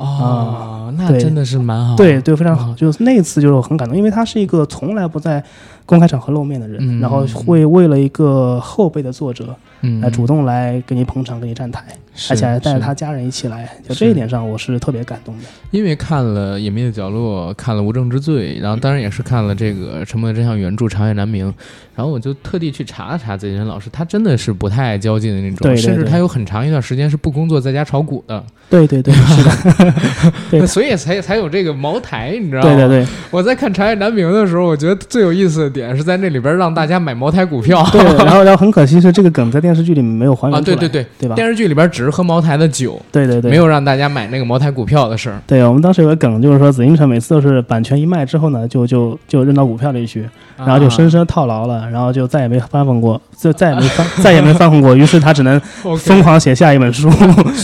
[0.00, 2.72] 哦，那真的是蛮好，对对，非常好。
[2.74, 5.42] 就是那次就是我很感动，因为他是一个从来不在
[5.84, 9.54] 公开场合露面的人，然后会为了一个后辈的作者。
[9.82, 11.82] 嗯，来主动来给你捧场，给你站台，
[12.28, 15.44] 而且还带着他家人一起来，就这一点上我是特别感动的。
[15.70, 21.48] 因为看了《隐秘的角落》，看了《无证之罪》，然后当然也是看了这个《沉默的真相》原著《长夜难明》，
[21.94, 28.42] 然后我就特地去查了查紫金陈老师，他真的是不太爱交际的那种，甚至他有很长一段时间是不工作，在家炒股的。
[28.68, 29.92] 对对对，是的，
[30.50, 32.68] 对，所以才才有这个茅台，你知道吗？
[32.68, 37.84] 对对对，我在看《长夜难明》的时候，我觉得最有意思的点是在那里边让大家买茅台股票。
[37.92, 41.34] 对，然后然后很可惜是这个梗在电视剧里面没有还原啊，对对对，对吧？
[41.34, 45.40] 电视剧里边只是喝茅台的酒，对对对，没有让大家买那个茅台股票的事儿。
[45.46, 54.94] 对我们当时有个梗，就是说紫禁城每次都是版权一卖之后呢，就就就扔到股票里去，然后就深深套牢了，然后就再也没翻红过，就再也没翻，再也没翻红过。
[54.96, 55.60] 于是他只能
[55.98, 57.08] 疯狂写下一本书，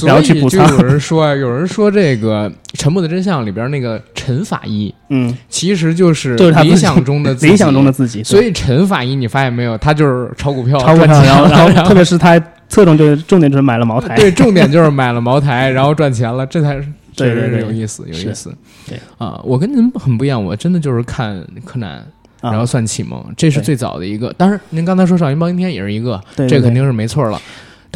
[0.07, 0.69] 然后去补仓。
[0.77, 8.23] 有人说，有人说这个《沉默的真相》里边那个陈法医，嗯，其实就是就是他理想中的 理想中的自己。
[8.23, 16.87] 所以陈法医，你发现没有，他就是炒股票，炒股票，然后然后特别是他侧重就是重点就是买了茅台，对，重点就是买了茅台， 然后赚钱了，这才是。
[17.17, 18.55] 对对对，有意思，有意思。
[18.87, 22.07] 对啊，我跟您很不一样，我真的就是看柯南，
[22.43, 24.31] 然后算启蒙，这是最早的一个。
[24.37, 27.41] 当然，您刚才说《少年包青天》也是一个，这肯定是没错了。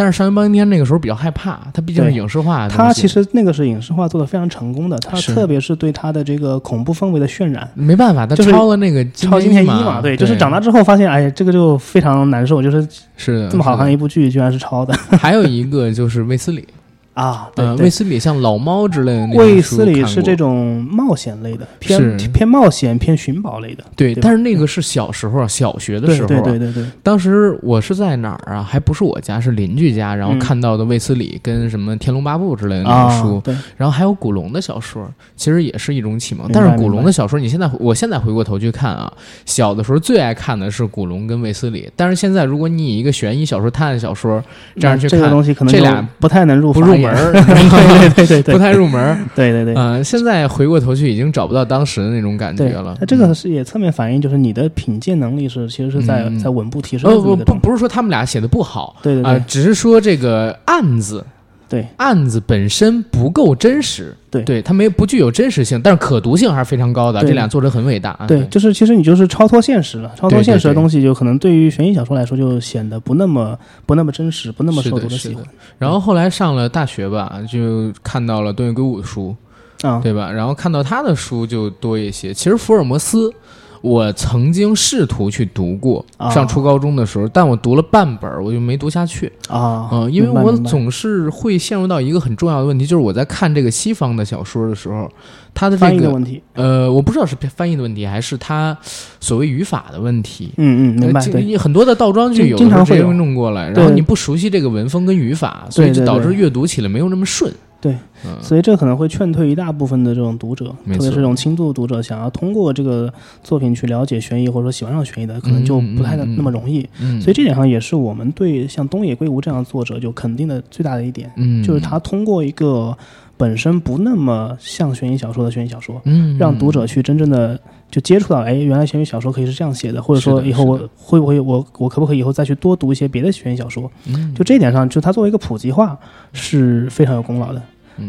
[0.00, 2.66] 但是《少年包青天》那个时候比较害怕，他毕竟是影视化。
[2.66, 7.68] 他其实那个是影视化做的非常成功的，他特别是对他的这个恐怖氛围的渲染。
[7.74, 14.94] 没办法，它抄了那个超金田一嘛，对，就是长大之后发现，哎，这个就非常难受，就是是这么好看的一部剧，居然是抄的。
[15.20, 16.66] 还有一个就是卫斯理。
[17.14, 23.84] 啊，对，卫斯理像老猫之类的，卫斯理是这种冒险类的，偏偏冒险偏寻宝类的。
[23.96, 26.86] 对，但是那个是小时候，小学的时候，对对对对。
[27.02, 28.62] 当时我是在哪儿啊？
[28.62, 33.54] 还不是我家，是邻居家，然后看到的卫斯理跟什么《天龙八部》之类的那种书，对。
[33.76, 36.48] 然后还有古龙的小说，其实也是一种启蒙。
[36.52, 39.12] 但是古龙的小说，你现在我现在回过头去看啊，
[39.44, 44.42] 小的时候最爱看的是古龙跟卫斯理，但是现在如果你以一个悬疑小说、探案小说
[44.76, 47.32] 这样去看，这个东西可能这俩不太能入不入门。
[47.32, 49.18] 对对对对，不太入门。
[49.34, 52.96] 对对对，嗯，现在回过头去，已经找不到当时的那种感觉了。
[53.00, 57.10] 那这个是也侧面反映，就是你的品鉴能力是其实是在在稳步提升。
[57.10, 61.24] 不不不，不是说他们俩写的不好，对对对，只是说这个案子。
[61.70, 67.20] 对案子本身不够真实，对对，它没不具有真实性，但是可读性还是非常高的。
[67.22, 68.18] 这俩作者很伟大。
[68.26, 73.56] 对，就是其实你就是超脱现实了，超脱现实的东西就可能对于悬疑小说来说就显得不那么
[73.86, 75.44] 不那么真实，不那么受读者喜欢。
[75.78, 79.36] 然后后来上了大学吧，就看到了东野圭吾的书，
[79.82, 80.28] 啊，对吧？
[80.32, 82.34] 然后看到他的书就多一些。
[82.34, 83.32] 其实福尔摩斯。
[83.80, 89.88] 我曾经试图去读过，上初高中的时候，但我读了半本儿，我就没读下去啊。
[89.92, 95.10] 嗯，因为我总是会陷入到一个很重要的问题，就是我在看这个西方的小说的时候，
[95.54, 98.76] 它的这个问题，呃，我不知道是翻译的问题，还是它
[99.18, 100.52] 所谓语法的问题。
[100.58, 101.20] 嗯嗯，明白。
[101.58, 107.50] 很多的倒装句有经常会弄过来，然后你不熟悉这个文风跟语法，所以就导致阅读起来没有那么顺。
[107.80, 107.96] 对，
[108.40, 116.80] 所以这可能会劝退一大部分的这种读者，特别是这种轻度读者，想要通过这个作品去了解悬疑或者说喜欢上悬疑的，可能就不太那么容易。
[117.20, 121.30] 所以这点上也是我们对像东野圭吾这样的作者就肯定的最大的一点，
[121.64, 122.96] 就是他通过一个
[123.36, 126.00] 本身不那么像悬疑小说的悬疑小说，
[126.38, 127.58] 让读者去真正的
[127.90, 133.90] 就接触到，哎，原来悬疑小说可以是这样写的，或者说以后我会不会我我可不可以以后再去多读一些别的悬疑小说？
[134.34, 135.98] 就这一点上，就他作为一个普及化
[136.32, 137.62] 是非常有功劳的。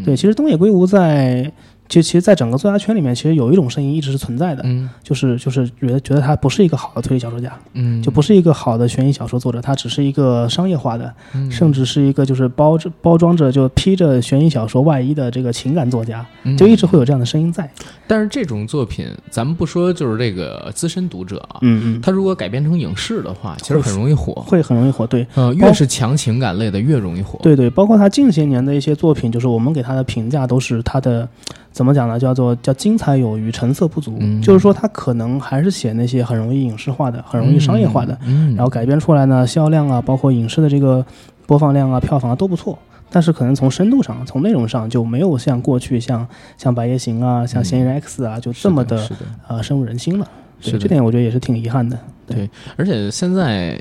[0.04, 1.50] 对，其实东野圭吾在。
[1.92, 11.12] 其实，其实，在整个作家圈里面，其实有一种声音一直是存在的，嗯，就是就是觉得觉得他不是一个好的推理小说家，嗯，就不是一个好的悬疑小说作者，他只是一个商业化的，
[11.50, 16.24] 甚至是一个就是包着包装着就披着悬疑小说外衣的这个情感作家，
[16.56, 17.70] 就一直会有这样的声音在。
[18.06, 31.28] 但是这种作品，咱们不说就是这个资深读者啊，嗯嗯，他如果改编成影视的话，其实很容易火，会很容易火，对，呃，越是强情感类的越容易火，对对，包括他近些年的一些作品，就是我们给他的评价都是他的。
[31.72, 32.18] 怎么讲呢？
[32.18, 34.18] 叫做叫精彩有余，成色不足。
[34.42, 38.16] 就是说，他可能还是写那些很容易影视化的、很容易商业化的，
[38.54, 41.04] 然后改编出来呢，销量啊，包括影视的这个
[41.46, 42.78] 播放量啊、票房啊都不错。
[43.10, 49.08] 但是可能从深度上、从内容上就没有像过去像像《白夜行》啊、像《嫌疑人 X》啊，就这么的
[49.48, 50.28] 呃深入人心了。
[50.60, 51.98] 是这点我觉得也是挺遗憾的。
[52.26, 53.80] 对，而且现在。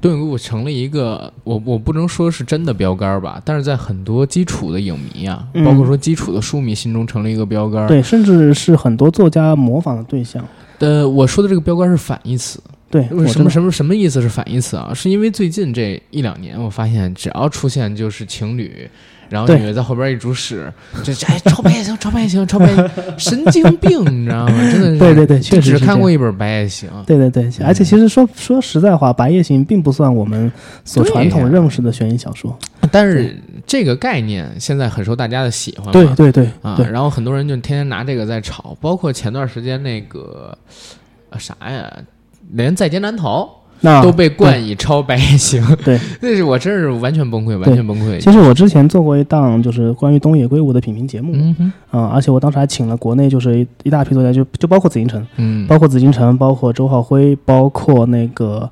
[0.00, 10.44] 盾物成了一个，我我不能说是真的标杆吧，但是在很多基础的影迷啊，包括说基础的书迷心中成了一个标杆，对，甚至是很多作家模仿的对象。
[10.78, 14.92] 呃，我说的这个标杆是反义词，对，什么什么什么意思是反义词啊？
[14.94, 18.88] 是因为最近这一两年，我发现只要出现就是情侣。
[19.28, 20.72] 然后女的在后边一煮屎，
[21.04, 22.66] 就哎，超白夜行，超白夜行，超白，
[23.18, 24.58] 神经病，你知道吗？
[24.70, 30.50] 真的是，对对对，确实只看过一本白夜行，对对对，而且其实说说实在话，白夜行并不算我们
[30.84, 32.56] 所传统认识的悬疑小说，
[32.90, 33.36] 但是
[33.66, 40.56] 这个概念现在很受大家的喜欢，对对对啊，然后很多人就天天拿这个在炒，包括前段时间那个
[41.38, 41.92] 啥呀，
[42.52, 43.54] 连在劫难逃。
[44.02, 48.18] 都被冠以超白夜行， 对， 那是我真是完全崩溃，完全崩溃。
[48.18, 58.70] 其实我之前做过一档就是关于东野圭吾的品评节目，嗯啊，而且我当时还请了国内就是一一大批作家，就就包括紫禁城，嗯，包括紫禁城，包括周浩辉，包括那个。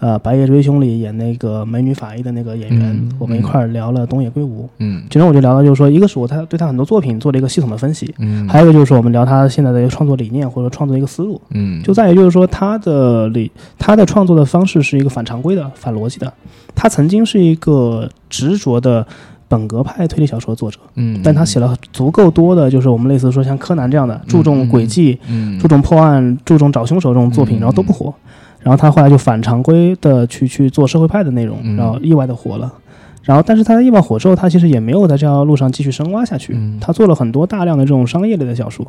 [0.00, 4.68] 呃，《白夜追凶》里演那个美女法医的那个演员，我们一块儿聊了东野圭吾。
[4.78, 16.30] 嗯，其中我就聊到，就是说，一个是我他对他很多作品做了一个系统的分析，嗯，还有一个就是说，我们聊他现在的一个创作理念或者创作一个思路，嗯，就在于就是说他的理他的创作的方式是一个反常规的、反逻辑的。
[16.74, 19.06] 他曾经是一个执着的
[19.46, 28.12] 本格派推理小说作者，嗯，但他写了足够多的，就是我们类似说像柯南这样的注重轨迹、嗯，注重破案、注重找凶手这种作品，然后都不火。
[28.64, 32.72] 然后他后来就反常规的去去做社会派的内容，然后意外的火了。
[33.22, 36.58] 然后，但是他在意外火之后，他其实也没有在这条路上继续深挖下去。
[36.78, 38.86] 他做了很多大量的这种商业类的小说。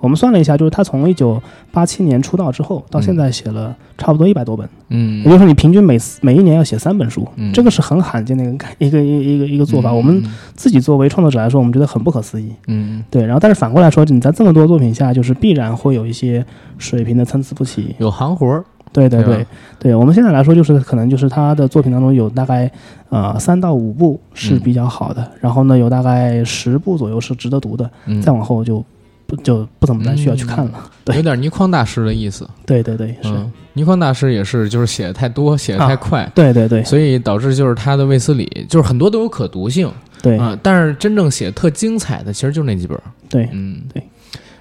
[0.00, 4.68] 我们算了一下，就是他从一九八七年出道之后，到现在写了差不多一百多本。
[4.88, 9.92] 嗯，也就是说，你平均每每一年要写三本书，这个是很罕见的一个一个一个一个做法。
[9.92, 10.20] 我们
[10.54, 12.52] 自己作为创作者来说，我们觉得很不可思议。
[12.66, 13.24] 嗯，对。
[13.24, 16.44] 然后，但是反过来说，你在这么多作品下，就是必然会有一些
[16.78, 18.64] 水平的参差不齐，有行活儿。
[18.92, 19.46] 对对对，
[19.78, 22.70] 对我们现在来说，就是可能就是他的作品当中有大概
[23.10, 27.88] 呃三到五部是比较好的，然后呢有大概十部左右是值得读的，
[28.22, 28.84] 再往后就
[29.26, 30.72] 不就不怎么再需要去看了。
[31.04, 32.48] 对，有点倪匡大师的意思。
[32.64, 33.32] 对对对，是
[33.74, 36.28] 倪匡大师也是，就是写的太多，写的太快。
[36.34, 39.90] 对对对，所以导致就是他的卫斯理就是很多都有可读性。
[40.20, 42.98] 对啊，但是真正写特精彩的，其实就那几本。
[43.28, 44.02] 对，嗯对。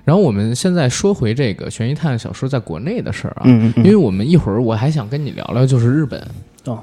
[0.08, 6.26] 然后我们现在说回这个悬疑探案小说在国内的事儿啊，嗯因为我们一会儿我还想跟你聊聊就是日本，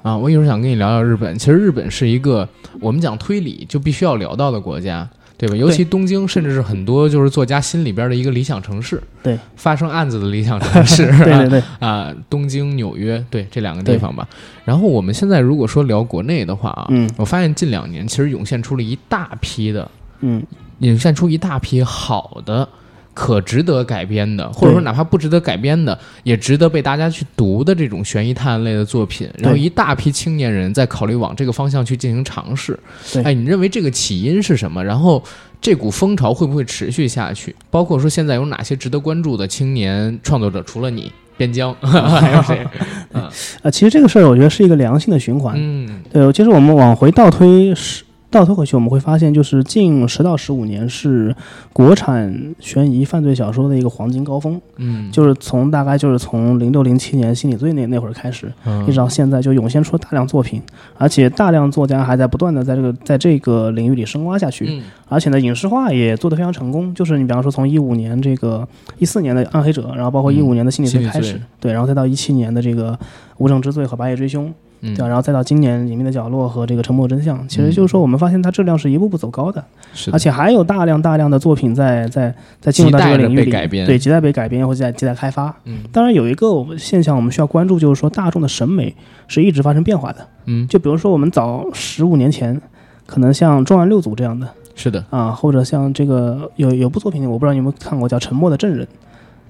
[0.02, 1.34] 啊，我一会儿想跟你聊聊日本。
[1.38, 2.46] 其实日本是一个
[2.80, 5.08] 我们讲推理就必须要聊到的国家，
[5.38, 5.56] 对吧？
[5.56, 14.28] 尤其东京，甚至是很多就是作家心里边的一个理想城市，对，发生案子的理想城市，对 对对， 啊，东京、纽约，对这两个地方吧。
[14.66, 20.42] 然后我们现在如果说聊国内的话啊，嗯，我发现近两年其实涌现出了一大批的，嗯，
[20.80, 22.68] 涌现出一大批好的。
[23.14, 29.27] 可值得改编的，或者说哪怕不值得改编的，也值得被大家去读的这种悬疑探案类的作品。
[29.38, 32.79] 然后一大批青年人在考虑往这个方向去进行尝试。
[33.22, 34.85] 哎，你认为这个起因是什么？
[34.85, 35.22] 然后
[35.61, 37.55] 这股风潮会不会持续下去？
[37.70, 40.62] 包括说现在有哪些值得关注的青年创作者？
[40.64, 42.66] 除了你，边疆 还有谁？
[43.62, 45.55] 啊，其实这个事儿我觉得是一个良性的循环。
[45.57, 48.03] 嗯，对，其实我们往回倒推是。
[48.34, 51.34] 倒推回去，我们会发现，就是近十到十五年是
[51.72, 54.60] 国产悬疑犯罪小说的一个黄金高峰。
[54.76, 58.52] 嗯，就是从大概就是从零六零七年心理罪那那会儿开始，
[58.88, 60.60] 一直到现在，就涌现出大量作品，
[60.98, 64.66] 而且大量作家还在不断的在这个在这个领域里深挖下去。
[64.68, 66.92] 嗯，而且呢，影视化也做得非常成功。
[66.92, 68.66] 就是你比方说，从一五年这个
[68.98, 72.92] 一四年的《暗黑者》，然后包括一五年的心理罪开始，对，然后再到一七年的这个
[73.38, 74.46] 《无证之罪》和《白夜追凶》。
[74.94, 79.64] 对，然后再到今年《隐秘的角落》和这个《沉默真相》，其实就是说，我们发现它质量是一步步走高的，
[80.12, 83.50] 而且还有大量大量的作品在在在进入到这个领域里，
[83.86, 85.54] 对，亟待被改编或者在亟待开发。
[85.64, 88.94] 嗯，当然有一个现象我们需要关注，就是说大众的审美
[89.26, 90.26] 是一直发生变化的。
[90.46, 92.60] 嗯，就比如说我们早十五年前，
[93.06, 98.84] 可能像《重案六组》这样的，是的啊，或者像这个有有部作品，我不知道你有没有看过，叫《沉默的证人》。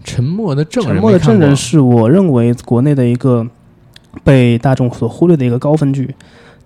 [0.04, 3.44] 沉默的证人，沉默的证人是我认为国内的一个。
[4.22, 6.14] 被大众所忽略的一个高分剧，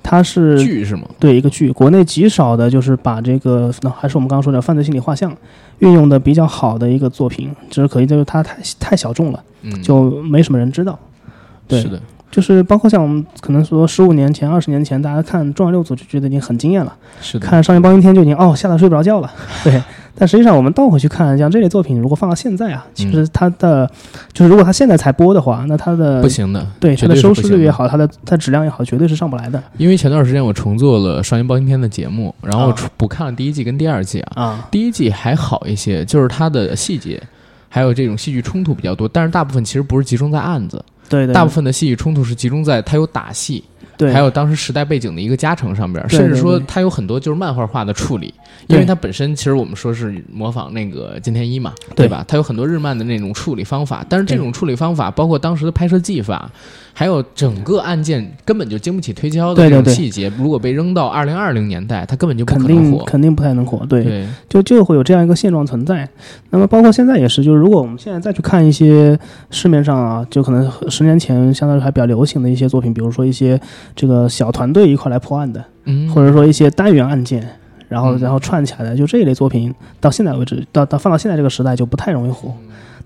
[0.03, 1.03] 它是剧是吗？
[1.19, 1.71] 对，一个剧。
[1.71, 5.35] 国内极少的，就是把这个，那还是我们刚刚说的犯罪心理画像
[5.79, 7.51] 运用的比较好的一个作品。
[7.71, 9.43] 只是可惜，就是它太太小众了，
[9.83, 10.99] 就没什么人知道。
[11.67, 17.47] 对，是的，就是包括像我们可能说十五年前、二十年前，大家看《重案六组》就觉得已经很惊艳了，是的。
[17.47, 19.31] 看《少年包青天》就已经哦吓得睡不着觉了，
[19.65, 19.83] 对。
[20.19, 23.89] 但实际上，我们倒回去看，像这类作品，如果放到现在啊，其实它的
[24.33, 29.63] 就是如果它现在才播的话，那它的不行的，对它的收视率也好，它的它质量也好，绝对是上不来的。
[29.77, 37.23] 因为前段时间我重做了《少年包青天》的节目，然后补看了第一季跟第二季啊，第一季还好一些，就是它的细节
[37.69, 43.63] 还有这种戏剧冲突比较多，但是大部分其实不是集中在案子，对，大部分的戏剧冲突是集中在它有打戏。
[43.99, 48.33] 对，还有当时时代背景的一个加成上边，甚至说它有很多就是漫画化的处理，
[48.67, 52.09] 因为它本身其实我们说是模仿那个金田一嘛，对。
[52.09, 52.25] 吧？
[52.27, 56.51] 它有很多日漫的那种处理方法，但是这种处理方法包括当时的拍摄技法，
[56.95, 63.85] 还有整个案件根本就经不起推敲的这种细节，如果被扔到二零二零年代，它根本就不可能火，肯定不太能火。
[63.87, 66.09] 对，就就会有这样一个现状存在。
[66.49, 69.19] 那么包括现在也是，就是如果我们现在再去看一些
[69.51, 73.61] 市面上啊，就可能十年前相对来说还比较流行的一些作品，比如说一些
[73.97, 74.69] 这个小团。
[74.73, 75.65] 队一块来破案的，
[76.15, 77.43] 或者说一些单元案件，
[77.89, 82.53] 然后然后串起来的，就这一类作品，到现在为止，到到放到现在这个时代就不太容易火。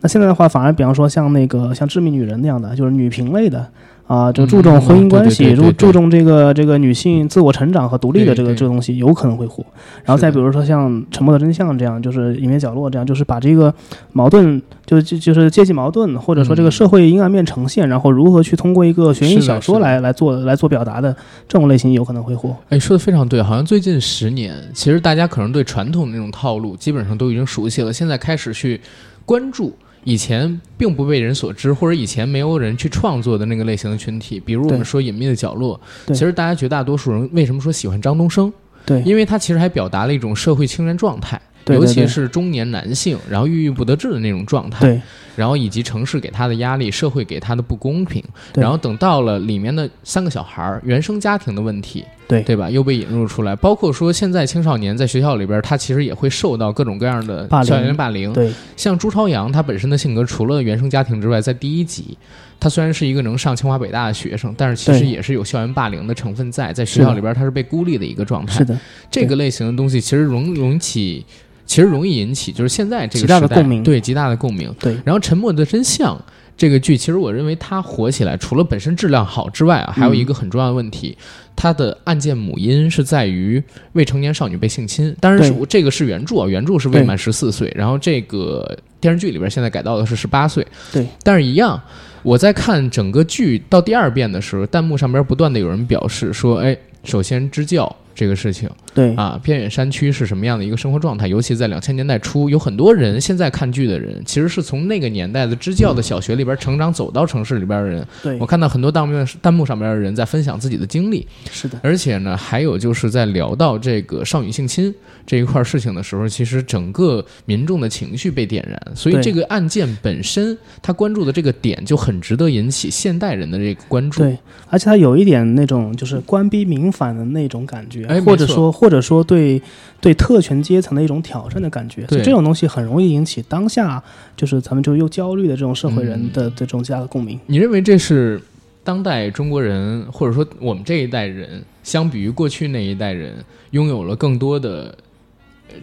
[0.01, 3.65] 那现在的话，反而比方说像那个像《致命女人》那样的，就是女频类的。
[4.07, 9.65] 啊，就注重婚姻关系，注注重这个这个女性自我成长和独立的这个这个东西，有可能会火。
[10.05, 13.73] 然后再比如说像《沉默的真相》这样，就是《隐秘角落》这样，就是把这个
[14.13, 21.17] 矛盾，就就就是阶级矛盾，或者说这个社会阴暗面呈现，然后如何去通过一个悬疑小说来来做来做表达的
[21.49, 22.55] 这种类型，有可能会火。
[22.69, 28.79] 哎，说的非常对，好像最近十年，其实大家可能对传统的那种套路基本上都已经熟悉了，现在开始去
[29.25, 29.75] 关注。
[30.05, 35.81] 以前并不被人所知，或者以前没有人去创作的那个类型的群体，比如我们说《隐秘的角落》，
[36.13, 38.53] 其实大家绝大多数人为什么说喜欢张东升？
[38.85, 41.41] 对，因为他其实还表达了一种社会青年状态。
[41.67, 44.81] 尤其是中年男性，然后郁郁不得志的那种状态。
[44.81, 45.01] 对。
[45.37, 48.21] 然后以及城市给他的压力，社会给他的不公平，
[48.57, 52.71] 然后等到了里面的三个小孩儿原生家庭的问题，对对吧？
[52.71, 58.33] 又被引入出来，包括说现在青少年在学校里边，他其实也会受到各种各样的校园霸凌。
[58.33, 62.17] 对，像朱朝阳他本身的性格，除了原生家庭之外，在第一集，
[62.59, 68.59] 他虽然是一个能上清华北大的学生，但是其实也是有校园霸凌的成分在，在学校里边他是被孤立的一个状态。
[68.59, 68.79] 是的，
[69.11, 71.25] 这个类型的东西其实容容起。
[71.65, 74.75] 其实容易引起，就是现在这个极大的共鸣，对极大的共鸣。
[74.79, 76.15] 对，然后《沉默的真相》
[76.63, 81.19] 这个剧，其实我认为它火起来，除了本身质量好之外啊，还有一个很重要的问题，
[81.57, 83.61] 它的案件母因是在于
[83.95, 85.13] 未成年少女被性侵。
[85.19, 90.65] 当然是这个是原著啊，原著是未满十四岁，然后这个电视剧里边现在改到的是十八岁。
[90.93, 91.83] 对，但是一样，
[92.23, 101.27] 我在看整个剧到第二遍的时候，弹幕上边不断的有人表示说：“哎，首先支教。”这个事情，对啊，偏远山区是什么样的一个生活状态？
[101.27, 108.07] 尤其在两千年代初，有很多人现在看剧的人，其实是从那个年代的支教的小学里边成长，走到城市里边的人。
[108.23, 111.27] 对我看到很多弹幕弹幕上边的人在分享自己的经历。
[111.51, 114.95] 是的，而且呢，还有就是在聊到这个少女性侵
[115.27, 124.21] 这一块事情的时候，其实整个民众的情绪被点燃，所以这个案件本身，他关注的这个点就很值得引起现代人的这个关注。
[124.21, 124.37] 对，
[124.69, 128.02] 而且他有一点那种就是官逼民反的那种感觉。
[128.09, 129.61] 哎，或者说，或者说对
[130.01, 134.03] 对特权阶层的一种挑战的感觉，所以这种东西很容易引起当下
[134.37, 137.39] 就是咱们就又焦虑的这种社会人的的这种极大的共鸣。
[137.47, 138.41] 你认为这是
[138.85, 143.35] 当代中国人，或者说我们这一代人，相比于过去那一代人，
[143.71, 144.95] 拥有了更多的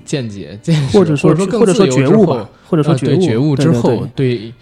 [0.04, 4.54] 见解、见识，或者说或者说觉悟吧，或者说觉悟之后对。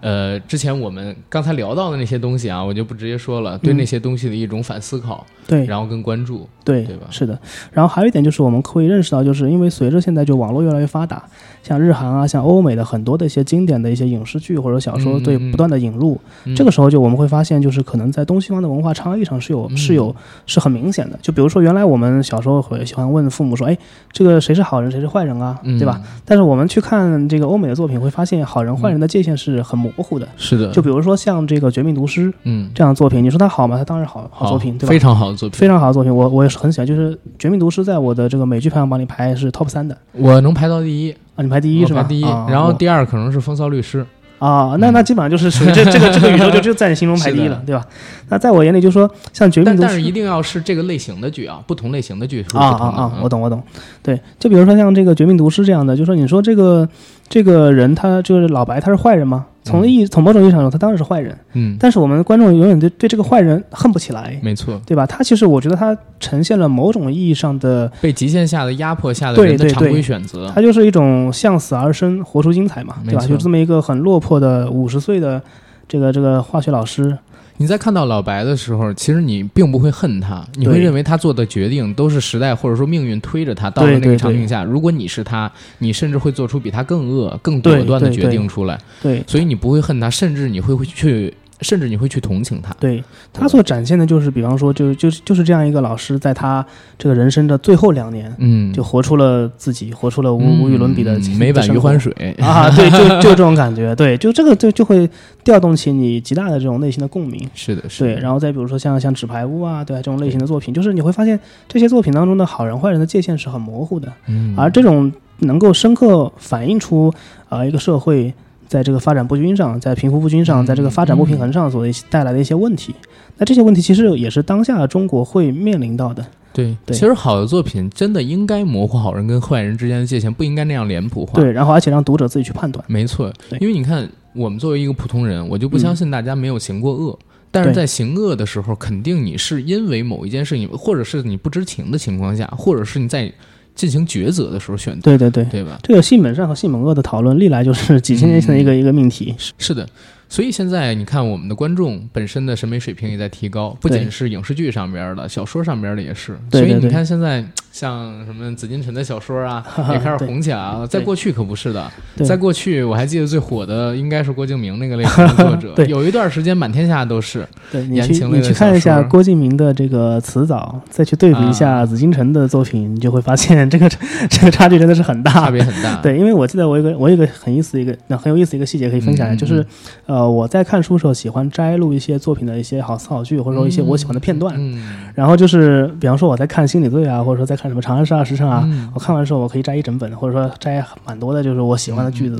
[0.00, 7.06] 呃，之前我们刚才聊到的那些东西啊，我就不直接说了，对那些东西的一种反思考，对，然后跟关注，对，对吧？
[7.10, 7.36] 是的。
[7.72, 11.24] 然后还有一点就是，我们可以认识到，就是因为随着现在就网络越来越发达，
[11.64, 16.20] 像日韩啊，像欧美的很多的一些经典的一些影视剧或者小说，对，不断的引入，
[16.54, 20.14] 这个时候就我们会发现，就是可能在东西方的文化差异上是有是有
[20.46, 21.18] 是很明显的。
[21.20, 23.76] 就比如说，原来我们小时候会喜欢问父母说：“哎，
[24.12, 26.00] 这个谁是好人，谁是坏人啊？”对吧？
[26.24, 30.28] 但是我们去看这个欧美的作品，会发现好人坏人的界限是很模糊的。
[30.36, 30.70] 是的。
[30.72, 33.76] 就比如说像这个《绝命毒师》，嗯，这样的作品，你说它好吗？
[33.76, 34.88] 它当然好，好作品，对吧？
[34.88, 36.86] 非常好的作品，非常好的作品，我我也是很喜欢。
[36.86, 41.42] 就是《绝命毒师》在我的这个美剧排行榜里排是 top 三的，我能排到第一啊！
[41.42, 42.02] 你排第一是吧？
[42.02, 44.02] 排第一，然后第二可能是《风骚律师》。
[44.38, 47.84] 啊，那那基本上就是属于这这个这个宇宙就就在你心中排第一了， 对吧？
[48.28, 53.12] 那在我眼里，就说像《绝命毒师》，但是一定要是这个类型的剧啊，不同类型的剧啊啊啊！
[53.20, 53.60] 我懂我懂，
[54.00, 56.88] 对，就比如说像这个《绝命毒师》这样的，就说你说这个
[57.28, 59.44] 这个人他就是老白，他是坏人吗？
[59.68, 61.36] 从意从某种意义上说，他当然是坏人。
[61.52, 64.38] 嗯，但是我们观众永远对对这个坏人恨不起来。
[64.42, 65.06] 没错，对吧？
[65.06, 70.50] 他其实我觉得他呈现了某种意义上的被极限下的压迫下的人的常规选择。
[70.54, 73.26] 他就是一种向死而生，活出精彩嘛，对吧？
[73.26, 75.40] 就这么一个很落魄的五十岁的
[75.86, 77.16] 这个这个化学老师。
[77.58, 84.64] 你在看到老白的时候，其实你并不会恨他，你会认为他做的决定都是时代或者说命运推着他到了那个场景下。
[84.64, 88.78] 如果你是他，你甚至会做出比他更恶、更果断的决定出来。
[89.02, 91.34] 对，所以你不会恨他，甚至你会会去。
[91.60, 93.02] 甚至你会去同情他，对
[93.32, 96.64] 他所展现的就是，比方说，就就就是这样一个老师，在他
[96.96, 102.12] 这个人生的最后两年，嗯，就活出了自己，活出了无无与伦比的美版余欢水。
[102.38, 105.08] 啊，对，就 就这种感觉，对，就这个就就会
[105.42, 117.12] 调动起你极大的这种内心的共鸣，是的，是对，然后再比如说像像纸牌屋啊，对这种类型的作品，就是你会发现这些作品当中的好人坏人的界限是很模糊的，嗯，而这种能够深刻反映出
[117.48, 118.32] 啊一个社会。
[118.68, 122.94] 在这个发展不均上，在贫富不均上，在这个发展不平衡上所带来的一些问题，
[123.38, 126.24] 那这些问题其实也是当下中国会面临到的。
[126.52, 131.40] 对，其实好的作品真的应该模糊好人跟坏人之间的界限，不应该那样脸谱化。
[131.40, 132.84] 对，然后而且让读者自己去判断。
[132.88, 137.18] 没错，因为你看，我们作为一个普通人，我就不相信大家没有行过恶，
[137.50, 143.32] 但是在行恶的时候，肯定你是因为某一件事情，或者是你不知情的情况下，或者是你在。
[143.78, 145.78] 进行抉择的时候选择，对对对，对吧？
[145.84, 149.32] 这个性本善和性本恶的讨论，历来就是几千年前的一个一个命题。
[149.38, 149.88] 是是的。
[150.28, 156.36] 所以现在你看，我们的观众本身的审美水平也在提高，不仅是影视剧上边的，小说上边的也是。
[156.52, 160.86] 所以你看，现在像什么紫禁城的小说啊， 也开始红起来了。
[160.86, 161.90] 在过去可不是的，
[162.26, 167.46] 在过去我还记得最火的应该是郭敬明那个类型的作者， 有一段时间满天下都是。
[167.72, 173.88] 对你去你去看一下郭敬明的这个词藻，再去对比一下紫禁城的作品，你就会发现这个
[174.28, 175.96] 这个差距真的是很大，差别很大。
[176.02, 179.64] 对，因为我记得我有个我有个很意思一个那很有意思一个细节可以分享，就是
[180.04, 180.17] 呃。
[180.18, 184.52] 呃，我在看书的时候喜欢摘录一些作品的一些好词好句，或者说一些我喜欢的片段。
[184.58, 184.82] 嗯，
[185.14, 192.36] 然后就是，比方说我在看《心理罪》啊，或者说在看什么《长安十二时辰》啊，我看完之后我可以摘一整本，或者说摘蛮多的，就是我喜欢的句子。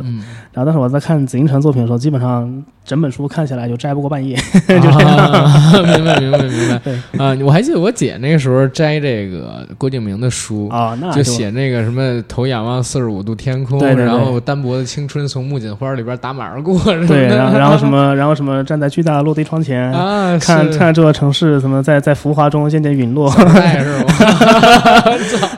[0.53, 2.65] 然后但是我在看紫禁城作品的时候，基本上。
[2.89, 4.35] 整本书看起来就摘不过半页，
[4.67, 5.85] 就这样。
[5.85, 6.81] 明白，明白，明
[7.19, 7.45] 白。
[7.45, 16.79] 我 还记得我姐那个时候摘这个郭敬明的书啊，那就写那个什么头仰望四十五度天空，然后单薄的青春从木槿花里边打马而过。
[17.07, 25.05] 对，然后然后 什么，然后什么站在巨大的落地窗前啊，看看这座城市怎么在在浮华中渐渐陨落， 是吧？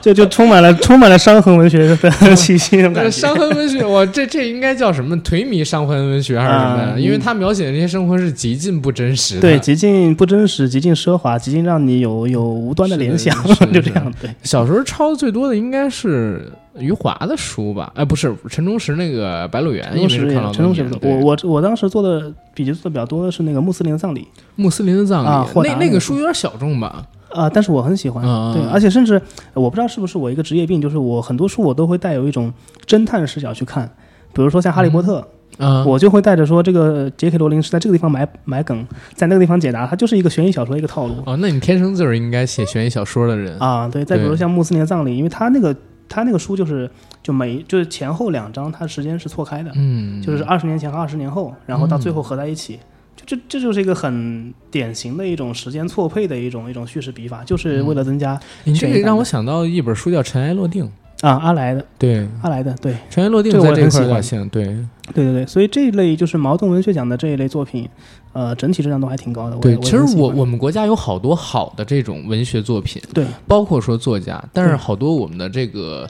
[0.02, 1.96] 就就充满了充满了伤痕文学的
[2.34, 2.80] 气息。
[3.10, 5.16] 伤痕文学，我这这应该叫什么？
[5.18, 6.98] 颓靡伤痕文学还是什么？
[6.98, 7.20] 因为。
[7.20, 13.36] 他描写的这些生活是极尽不真实，对，极尽不真实，极尽奢华，极尽让你有有无端的联想，
[13.70, 14.10] 就这样。
[14.22, 17.92] 对，小时候抄的最多的应该是余华的书吧？
[17.94, 20.86] 哎，不是陈忠实那个《白鹿原》，陈忠实，陈忠实。
[21.02, 27.06] 我我我当时做的笔记做的比较多的是那个穆斯林的葬礼，穆斯林的葬礼，那那个书有点小众吧？
[27.30, 29.20] 啊，但是我很喜欢，对，而且甚至
[29.54, 32.52] 我不知道是不是我一个职业病，就是我很多书我都会带有一种
[32.86, 33.90] 侦探视角去看，
[34.32, 35.20] 比如说像《哈利波特》。
[35.58, 41.14] 嗯，我就会带着说，这个杰克罗琳是在这个地方埋埋梗，在那个地方解答，它就是一个悬疑小说一个套路。
[41.26, 43.86] 哦，那你天生就是应该写悬疑小说的人啊。
[43.86, 45.76] 对，再比如像穆斯林的葬礼，因为他那个
[46.10, 46.90] 他那个书就是
[47.22, 52.78] 就每就是前后两章，它时间是错开的，嗯，就是二十年前和二十年后，然后到最后合在一起，
[53.16, 58.38] 就这这就是一个很典型的一种时间错配的一种一种叙事笔法，就是为了增加。
[58.64, 60.84] 你这个让我想到一本书叫《尘埃落定》。
[61.20, 64.64] 啊，阿来的，对，阿来的，对，尘埃落定在这块儿对
[65.12, 67.86] 对对，所以这一类就是茅盾文学奖的这一类作品，
[68.32, 69.56] 呃，整体质量都还挺高的。
[69.56, 76.08] 对，其实我我们国家有好多好的这种文学作品，对，包括说作家，但是好多我们的这个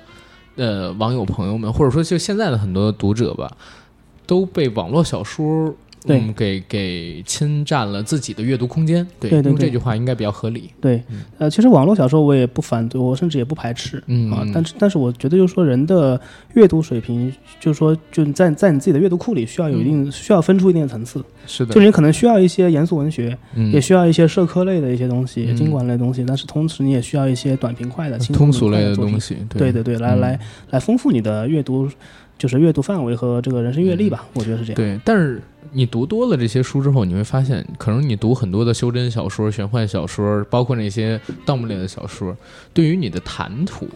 [0.54, 3.50] 呃网友朋友们，或者说就现在的很多读者吧，
[4.26, 5.74] 都被网络小说。
[6.06, 9.06] 对，给给侵占了自己的阅读空间。
[9.18, 10.70] 对，用这句话应该比较合理。
[10.80, 11.02] 对，
[11.38, 14.02] 呃，其实网络小说我也不反对，我甚至也不排斥。
[14.06, 16.18] 嗯啊，但是但是我觉得就是说人的
[16.54, 17.30] 阅读水平，
[17.60, 21.22] 就是说就在在你自己的阅读库里需要有一定需要分出一定的层次。
[21.46, 23.36] 是的，就你可能需要一些严肃文学，
[23.72, 29.36] 也需要一些社科类的一些东西、经管类东西，但是同时你也需要一些短平快的、通俗类的东西。
[29.50, 30.40] 对对对，来来
[30.70, 31.90] 来丰富你的阅读。
[32.40, 34.74] 就是阅读范围和这个人生阅历吧，我觉得是这样。
[34.74, 42.34] 对，但是你读多了这些书之后，你会发现，可能你读很多的修真小说、玄幻小说，包括那些盗墓类的小说，
[42.72, 43.86] 对于你的谈吐，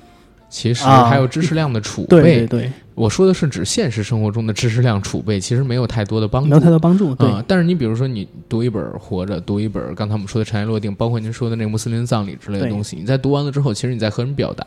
[0.51, 2.21] 其实还有知识量的储备。
[2.21, 7.15] 对对，我说的是指现实生活中的知识量储备，其实没有太多的帮助，没有太多帮助。
[7.15, 14.65] 对，但是你比如说，你读一本《活着》，读一本刚才我们说的《尘埃落定》，包括您说的那个穆斯林葬礼之类的东西，你在读完了之后，其实你在和人表达。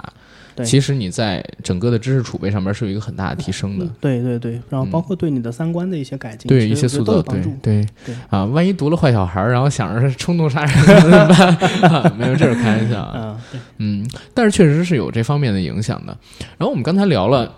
[0.64, 12.18] 其实你在整个的知识储备上面是有一个很大的提升的，对对对，然后包括对你的三观的一些改进，对一些塑造，对对对啊，万一读了坏小孩，然后想着是冲动杀人 怎么办？
[12.18, 13.40] 没有，这是开玩笑啊，
[13.78, 14.04] 嗯，
[14.34, 16.18] 但是确实是有这方面的影响的。
[16.58, 17.54] 然后我们刚才聊了。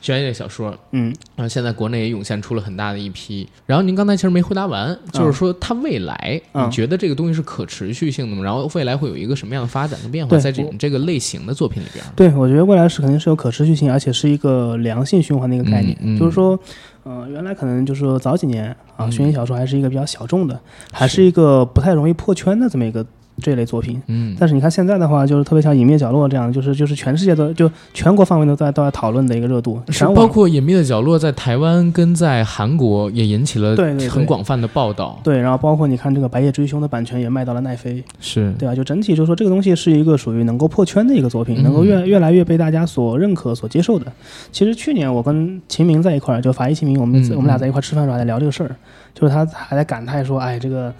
[0.00, 3.48] 悬疑类小说，嗯，然后现在国内也涌现出了很大的一批。
[3.66, 8.42] 然后您刚才其实没回答完，就是说它未来，你觉得这个东西是可持续性的吗？
[8.42, 10.36] 然后未来会有一个什么样的发展跟变化？
[10.38, 15.96] 在这种这个类型的作品里边，对我觉得未来是肯定是有可持续性，而且是一个良性循环的一个概念。
[16.18, 16.58] 就是说，
[17.04, 23.06] 呃，原来可能就是说早几年啊，悬疑小说还是一个比较小众的，还是一个不太容易破圈的这么一个。
[23.40, 38.52] 这类作品，嗯，但是你看现在的话，就是特别像《隐秘角落》这样，就是就是全世界都就全国范围都在都在讨论的一个热度，是包括《隐秘的角落》在台湾跟在韩国也引起了对很广泛的报道，对，然后包括你看这个《白夜追凶》的版权也卖到了奈飞，是。
[38.58, 38.74] 对吧？
[38.74, 44.06] 就整体就是说这个东西是一个属于能够破圈的一个作品，能够越越来越被大家所认可、所接受的。
[44.52, 48.76] 其实去年我跟秦明在一块儿，就法医秦明，我们我们俩在一块吃饭的时候还在聊这个事儿，
[49.14, 50.92] 就是他还在感叹说，哎，这个。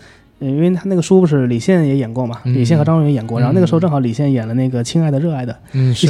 [0.42, 5.56] 因为他那个书不是李现也演过嘛，李现和张若昀演过，然后那个时候正好李现演了那个《亲爱的热爱的》，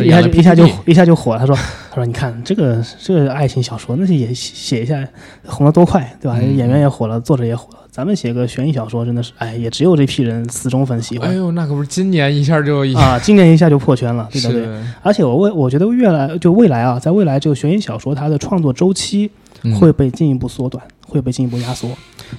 [0.05, 1.39] 一下就一下就一下就火了。
[1.39, 1.55] 他说
[1.91, 5.07] ：“他说你看这个这个爱情小说，那些也写一下
[5.47, 6.41] 红了多快，对吧？
[6.41, 7.80] 演员也火了，作者也火了。
[7.91, 11.28] 咱们写个悬疑小说，真的是哎，也只有这批人死忠粉喜欢。
[11.28, 14.66] 哎呦，那可不是今年一下就啊，今年一下就破圈了，对不对？
[15.03, 19.30] 而且我未我觉得越来就未来啊，在未来这个悬疑小说它的创作周期
[19.78, 21.91] 会被进一步缩短，会被进一步压缩。”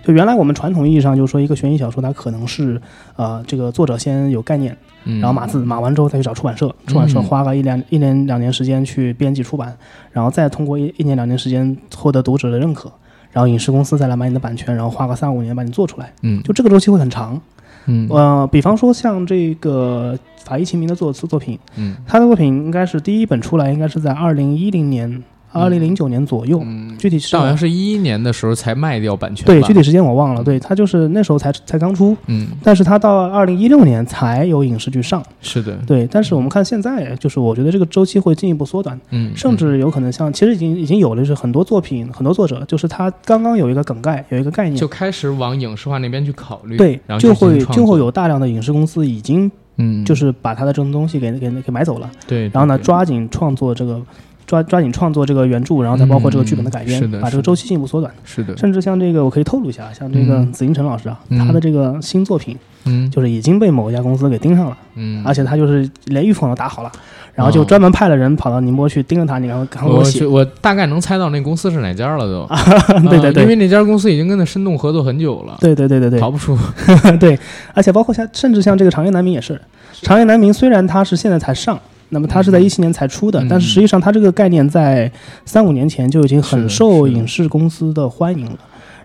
[0.02, 2.82] 就原来我们传统意义上就是说，一个悬疑小说它可能是，
[3.16, 9.76] 呃，这个作者先有概念，然后码字码完之后再去找出版社，出版社花个一两一年两年时间去编辑出版，
[10.12, 12.92] 然后再通过一一年两年时间获得读者的认可，
[13.32, 16.12] 然后影视公司再来买你的版权，然后花个三五年把你做出来。
[16.22, 17.40] 嗯，就这个周期会很长。
[17.86, 25.24] 嗯，呃，比方说像这个法医秦明的作作品，嗯，他的作品应该是第一本出来应该是在二零一零年。
[25.54, 26.62] 二零零九年左右，
[26.98, 29.46] 具体是好像是一一年的时候才卖掉版权。
[29.46, 30.44] 对，具体时间我忘了。
[30.44, 35.24] 对，它就是那时候才才刚出，嗯，但是它到二零一六年才有影视剧上。
[35.42, 36.08] 是的，对。
[36.12, 49.52] 但是我们看现在，就是我觉得这个周期会进一步缩短，嗯，甚至有可能像其实已经已经有了，是很多作品，很多作者，就是他刚刚有一个梗概，有一个概念，就开始往影视化那边去考虑，对，然后就会就会有大量的影视公司已经。
[49.78, 54.00] 嗯，就是把他的这种东西给给给买走了，对，然后呢，抓紧创作这个，
[54.46, 58.56] 抓抓紧创作这个原著，然后再包括这个剧本的改编，是的，把这个周期进一步缩短，是的。
[58.58, 66.92] 甚至像这个，我可以透露一下，像这个紫金陈老师啊，他的这个新作品，嗯，就是已经被某一家公司给盯上了，嗯，而且他就是连预防都打好了，
[67.34, 70.26] 然后就专门派了人跑到宁波去盯着他，你然后赶快给我写。
[70.26, 72.48] 我大概能猜到那公司是哪家了都，
[73.10, 76.58] 对对对，因为那家公司已经跟他深度合作很久了，对对对对对，逃不出。
[77.20, 77.38] 对，
[77.74, 79.60] 而且包括像甚至像这个长夜难明也是。
[80.02, 81.80] 长夜难明虽然他是现在才上，
[82.14, 85.12] 那么它是在一七年才出的，但是实际上它这个概念在
[85.46, 88.58] 三五年前就已经很受影视公司的欢迎了。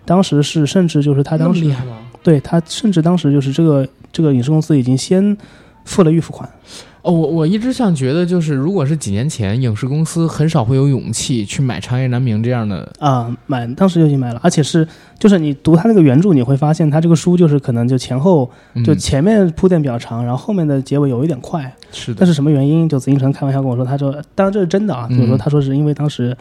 [0.05, 1.69] 当时是甚至就是他当时？
[2.21, 5.37] 对他甚至当时就是这个这个影视公司已经先
[5.85, 6.49] 付了预付款。
[7.01, 14.85] 哦，我我一直想觉得，就是如果是几年前，影视公司很少会有勇气去买《长夜难明》这样的啊，买当时就已经买了，而且是
[15.17, 18.49] 就是你读他那个原著，你会发现他这个书就是可能就前后
[18.83, 21.73] 就前面铺垫比较长，然后后面的结尾有一点快。
[21.91, 22.17] 是的。
[22.19, 22.89] 但是什么原因？
[22.89, 26.35] 就紫禁城开玩笑跟我说，他说，当然这是真的啊，就是说他说是因为当时，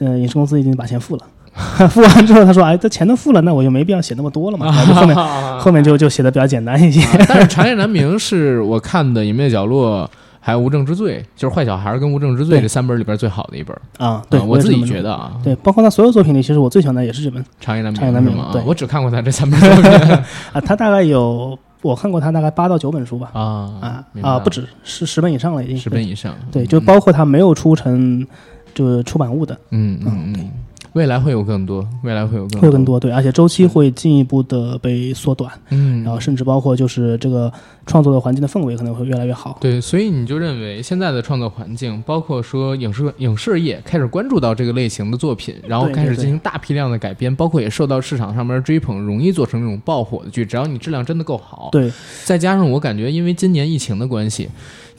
[0.00, 1.24] 呃，影视公司已经把钱付了。
[1.90, 5.16] 付完之后，他说：“哎，这钱都付了，那我就没必要写那么多了嘛。”后面
[5.60, 7.06] 后面就就写的比较简单一些。
[7.28, 10.04] 但是《长夜难明》是我看的《隐秘的角落》
[10.40, 14.22] 还有《无证之罪》，就是《坏小孩》跟《无证之罪》这三本里边最好的一本啊。
[14.30, 18.00] 对我自己觉得啊，对，包括他所有作品里，其实我最喜欢的也是这本《长夜难明》。
[18.02, 19.92] 长夜难明对，我只看过他这三本作品
[20.52, 20.60] 啊。
[20.64, 23.28] 他大概有我看过他大概八到九本书吧。
[23.34, 26.34] 啊啊啊，不止是十本以上了，已经十本以上。
[26.50, 28.26] 对，就包括他没有出成
[28.74, 29.54] 就是出版物的。
[29.70, 30.50] 嗯嗯嗯。
[30.94, 37.50] 未来会有更多，未来会有更会更多，对，而且周期会进一步的被缩短，嗯，然后甚至包括就是这个
[37.86, 51.90] 创作的环境的氛围可能会越来越好，对，所以你就认为现在的创作环境，包括说影视影视业开始关注到这个类型的作品，然后开始进行大批量的改编，包括也受到市场上面追捧，容易做成这种爆火的剧，只要你质量真的够好，对，
[52.24, 54.48] 再加上我感觉因为今年疫情的关系。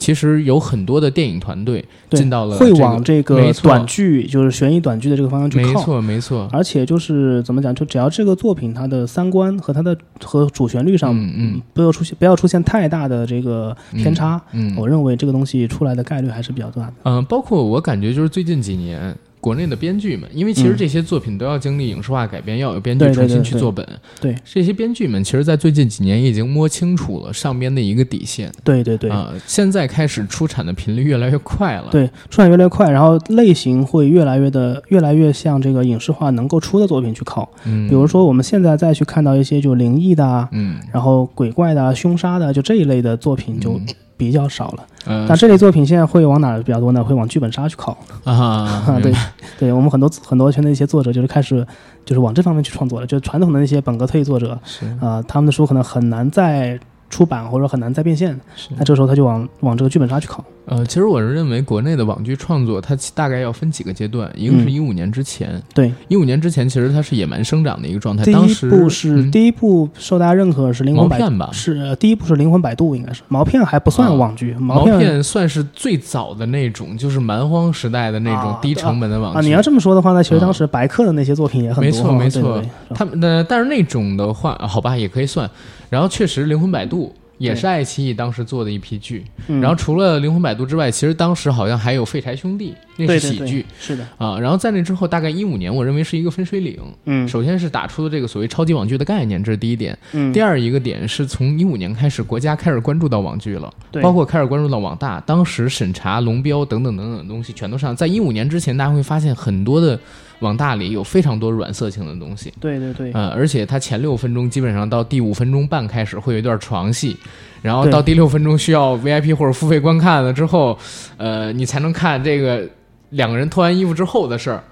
[0.04, 5.72] 其实有很多的电影团队进到了，会往这个短剧，就是悬疑短剧的这个方向去靠。
[5.72, 6.46] 没错，没错。
[6.52, 16.92] 而且就是怎么讲，就只要这个作品它的三观和它的和主旋律上，嗯嗯，不要出现不要出现太大的这个偏差，嗯，我认为这个东西出来的概率还是比较大的。
[17.04, 19.16] 嗯，包括我感觉就是最近几年。
[19.44, 23.86] 国内的编剧们，因为其实这些作品都要经历影视化改编，要有编剧重新去做本。
[24.18, 28.50] 对这些编剧们，其实，在最近几年已经摸清楚了上边的一个底线。
[28.64, 31.88] 对对对啊，现在开始出产的频率越来越快了。
[31.90, 37.46] 对，出产越来越快，然后类型会越来越的越来越像这个影视化能够出的作品去靠。
[37.66, 43.78] 嗯，比如说我们现在再去看到一些就灵异的啊，嗯，然后鬼怪的、凶杀的，就这一类的作品就。
[44.16, 47.02] 比较少了，嗯，但这类作品现在会往哪比较多呢？
[47.02, 49.12] 会往剧本杀去靠 啊，对，
[49.58, 51.66] 对我们很多很多圈的一些作者就是开始
[52.04, 54.86] 就是往这方面去创作了，就传统的那些本格推理作者是。
[55.00, 56.78] 啊，他们的书可能很难再
[57.10, 58.38] 出版或者很难再变现，
[58.76, 60.44] 那这时候他就往往这个剧本杀去靠。
[60.66, 68.24] 呃，其实我是认为国内的网剧创作，它大概要分几个阶段，一个是一五年之前，对，一五年之前其实它是野蛮生长的一个状态。
[68.24, 71.50] 第一部是第一部受大家认可是灵魂毛片吧？
[71.52, 79.38] 是第一部是灵魂摆渡，应该是毛片还不算网剧，毛片算是最早的那种，就是蛮荒时代的那种低成本的网剧。
[79.38, 82.62] 啊，你要这么说的话，那其实当时白客的那些作品也很多，没错没错。
[82.94, 85.50] 他们呃，但是那种的话，好吧，也可以算。
[85.90, 87.12] 然后确实灵魂摆渡。
[87.38, 94.38] 也是爱奇艺当时做的一批剧，然后除了《灵魂摆渡》之外，其实当时好像还有《废柴兄弟》，那是喜剧，是的啊。
[94.38, 96.78] 然后在那之后，大概一五年，我认为是一个分水岭。
[97.06, 99.96] 嗯，首先是打出了这个所谓超级网剧的概念，这是第一点。
[100.12, 107.94] 嗯，第二一个点是从一五年开始，国家开始关注到网剧了，包括开始关注到网大，当时审查龙标等等等等的东西全都上。
[107.94, 109.98] 在一五年之前，大家会发现很多的。
[110.40, 117.16] 网大里有非常多软色情的东西，对对对，呃，而且它前六分钟基本上到第五分钟半开始会有一段床戏，
[117.62, 120.78] 然后到第六分钟需要 VIP 或者付费观看了之后，
[121.16, 122.68] 呃，你才能看这个
[123.10, 124.62] 两个人脱完衣服之后的事儿。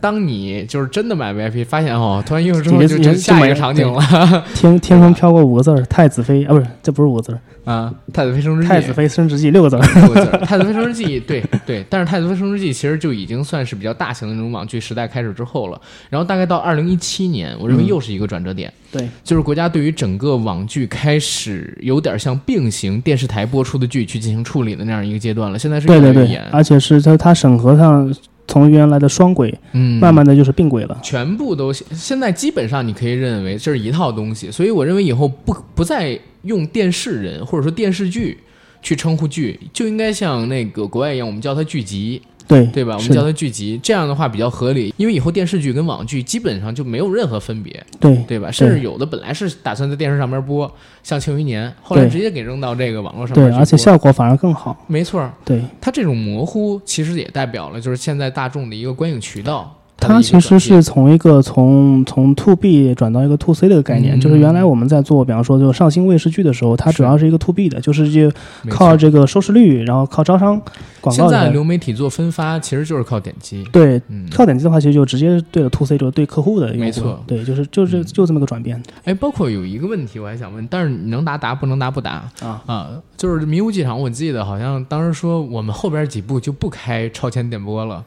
[0.00, 4.44] 当你就是真的买 VIP，发现哦，脱完衣服之后就就下一个场景了。
[4.54, 7.40] 天 天空飘过五个字儿，太子妃啊，不是，这不是五个字儿。
[7.64, 10.30] 啊，太子妃升职记，太子妃升职记六个字，六个字。
[10.46, 15.80] 太子妃升职记，对对，但是太子妃升职记其实就已经算是比较大型的那种网剧时代开始之后了。
[16.08, 18.72] 然后大概到二零一七年，我认为又是一个转折点。
[18.92, 25.58] 对，就是国家对于整个网剧开始有点像并行电视台播出的剧去进行处理的那样一个阶段了。
[25.58, 28.14] 现在是对对对，而且是在它审核上。
[28.48, 38.38] 从原来的双轨，嗯，慢慢的就是并轨了，全部都现在基本上你可以认为这是一套东西，所以我认为以后不不再用电视人或者说电视剧
[38.80, 42.22] 去称呼剧，就应该像那个国外一样，我们叫它剧集。
[42.46, 42.94] 对对吧？
[42.96, 48.50] 我们叫它剧集，这样的话比较合理，因为以后电视剧跟网剧基本上就没有任何分别，对对吧？
[48.50, 50.70] 甚至有的本来是打算在电视上面播，
[51.02, 54.84] 像《庆余年》，后来直接给扔到这个网络上面对，而且效果反而更好。
[54.86, 59.75] 没错，对它这种模糊其实也代表了就是现在大众的一个观影渠道。
[59.98, 68.30] 它其实是从一个从从 to B 转到一个 to C 的概念，就是原来我们在做，比方说就上新卫视剧的时候，它主要是一个 to B 的，就是就
[68.68, 70.60] 靠这个收视率，然后靠招商
[71.00, 71.22] 广告。
[71.22, 73.64] 现在流媒体做分发，其实就是靠点击。
[73.72, 76.72] 对，靠点击的话，其实就直接对了 to C，就是对客户的。
[76.74, 78.80] 没错，对，就是就是就这么个转变。
[79.04, 82.90] 哎，包括有一个问题，我还想问，但是你能答答，不能答不答啊啊！
[83.16, 88.04] 就是《迷雾剧场》，我记得好像当时说我们后边几部就不开超前点播了。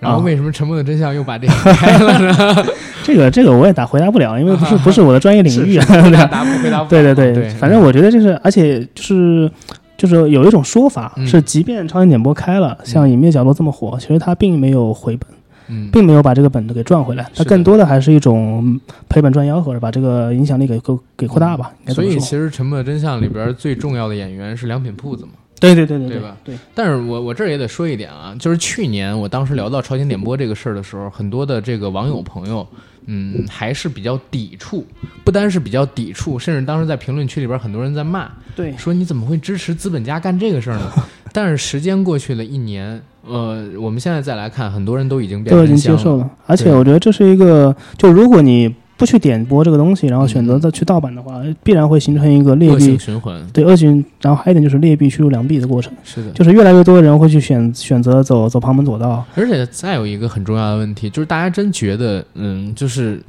[0.00, 2.66] 然后为什么《沉默的真相》又把这个开了呢？
[3.02, 5.84] 这个这个我也答回答不了，因为不是 不是我的专业领域啊。
[6.30, 6.90] 答不 回答不。
[6.90, 9.50] 对对对，反正我觉得就是，而且就是
[9.96, 15.26] 就是有一种说法是，即便超前点播开了，像《隐秘角落》这么火，其实它并没有回本，
[15.68, 18.78] 嗯，并没有把这个本子给赚回来，它更多的还是一种
[19.08, 21.72] 赔本赚吆喝，把这个影响力给给给扩大吧。
[21.88, 25.30] 所以其实《沉默的真相》里边最重要的演员是良品铺子嘛。
[25.60, 26.36] 对对对对，对吧？
[26.44, 32.66] 对，但是我我这儿也得说一点啊，就是去年我当时聊到超前点播这个事儿的时候，很多的这个网友朋友，
[33.06, 34.86] 嗯，还是比较抵触，
[35.24, 40.92] 不单是比较抵触，甚至当时在评论区里边很多人在骂，对，说你怎么会支持资本家干这个事儿呢？
[41.32, 48.74] 但是时间过去了一年，呃，我们现在再来看，很多人都已经变都已经接受了，而且我觉得这是一个，就如果你。
[48.98, 53.40] 不去点播这个东西，然后选择再去盗版的话，必然会形成一个劣币循环。
[53.52, 54.04] 对，恶性。
[54.20, 55.90] 然后还有一点就是劣币驱逐良币的过程。
[56.04, 59.24] 是的，就是越来越多的人会去选选择走走旁门左道。
[59.34, 63.22] 而且再有一个很重要的问题，就是大家真觉得，嗯，就是。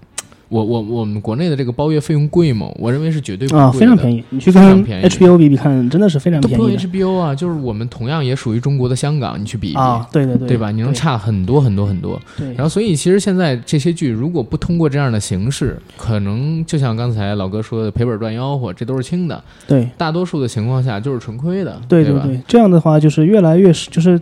[0.50, 2.68] 我我我们国内的这个包月费用贵吗？
[2.76, 4.24] 我认为是绝对不贵啊，非常便宜。
[4.30, 6.58] 你去跟 HBO 比比看，真的是非常便宜。
[6.58, 9.80] 都不用 HBO 啊，就是我们同样也属于中国的香港，你去比一比，
[10.12, 10.72] 对对对，对吧？
[10.72, 12.20] 你能差很多很多很多。
[12.38, 12.48] 对。
[12.54, 19.44] 然后，所以其实现在这些剧如果不通过这样的形式，可能就像刚才老哥说的赔本赚吆喝，这都是轻的。
[19.68, 19.88] 对。
[19.98, 21.80] 大多数的情况下就是纯亏的。
[21.88, 24.20] 对对对，这样的话就是越来越是就是。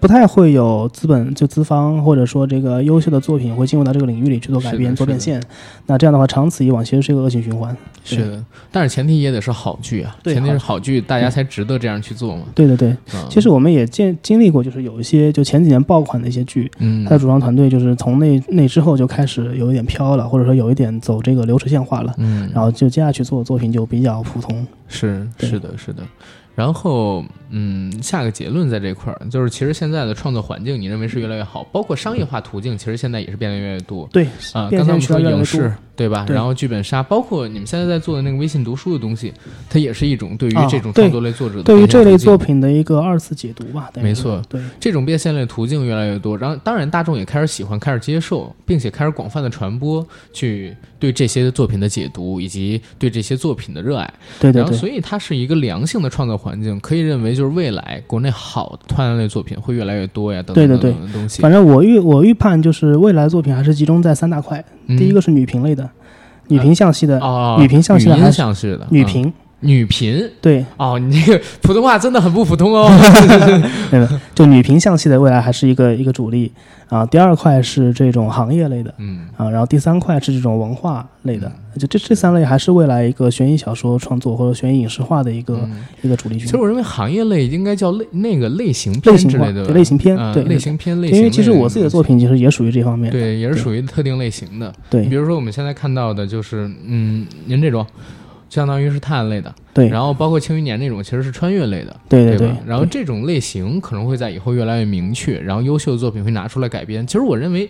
[0.00, 5.42] 不太会有资本就资方或者说这个优秀的作品会进入到这个领域里去做改编做变现，
[5.86, 7.76] 那这样的话长此以往其实是一个恶性循环。
[8.04, 12.42] 是的，但是前提也得是好剧啊，前提是好剧，大家才值得这样去做嘛。
[12.54, 12.96] 对对对，
[13.30, 24.66] 其实我们也见经历过，就是有一些就前几年爆款的一些剧，嗯，它的主创团队就是从那那之后就开始有一点飘了，或者说有一点走这个流水线化了，嗯，然后就接下去做的作品就比较普通。
[24.88, 26.02] 是是的是的。
[26.54, 34.08] 然后，嗯，下个结论在这块儿，就是其实现在的创作环境，你认为是越来越好，包括商业化途径，其实现在也是变得越来越多。
[34.12, 35.72] 对，啊，刚才我们说影视。
[35.94, 36.24] 对吧？
[36.28, 39.32] 然后剧本杀，包括你们现在在做的那个微信读书的东西，
[39.68, 43.90] 它也是一种对于这种创作类作者对于这类作品的一个二次解读吧。
[43.96, 54.12] 没错，对这种变现类途径越来越多，然后当然大众也开始喜欢、开始接受，并且开始广泛的传播，去对这些作品的解读以及对这些作品的热爱。
[54.40, 54.62] 对对对。
[54.62, 61.40] 然后所以它是一个良性的创作环境，可以认为就是未来国内好的团案类作品会越来越多呀，等等等等的东西。
[61.40, 65.88] 反正我预我预判就是未来作品还是集中在三大块，第一个是女频类的。
[66.48, 67.18] 女频向系的，
[67.58, 69.32] 女频向系的，女频向系的，女频，
[69.62, 72.90] 女频，对，哦，你这个普通话真的很不普通哦。
[73.90, 76.50] 对的，就女频向系的未来还是一个一个主力
[76.88, 77.06] 啊。
[77.06, 85.68] 第二块是这种行业类的，嗯啊，然后第三块是这种文化类的，就这这三类还是未来一个悬疑小说创作或者悬疑影视化的一个
[86.02, 86.46] 一个主力军。
[86.46, 91.18] 其实我认为行业类应该叫类那个类型类型之类的类型片，对类型片类型。
[91.18, 94.72] 因为其实我自己的作品其实也属于这方面，对，也是属于特定类型的。
[94.90, 97.86] 对，比如说我们现在看到的就是嗯，您这种。
[98.52, 102.54] 相当于是探案类的，对，然后包括《庆余年》那种，其实是穿越类的，对对对。
[102.66, 107.06] 然后这种类型可能会在以后越来越明确，然后优秀的作品会拿出来改编。
[107.06, 107.66] 其实我认为，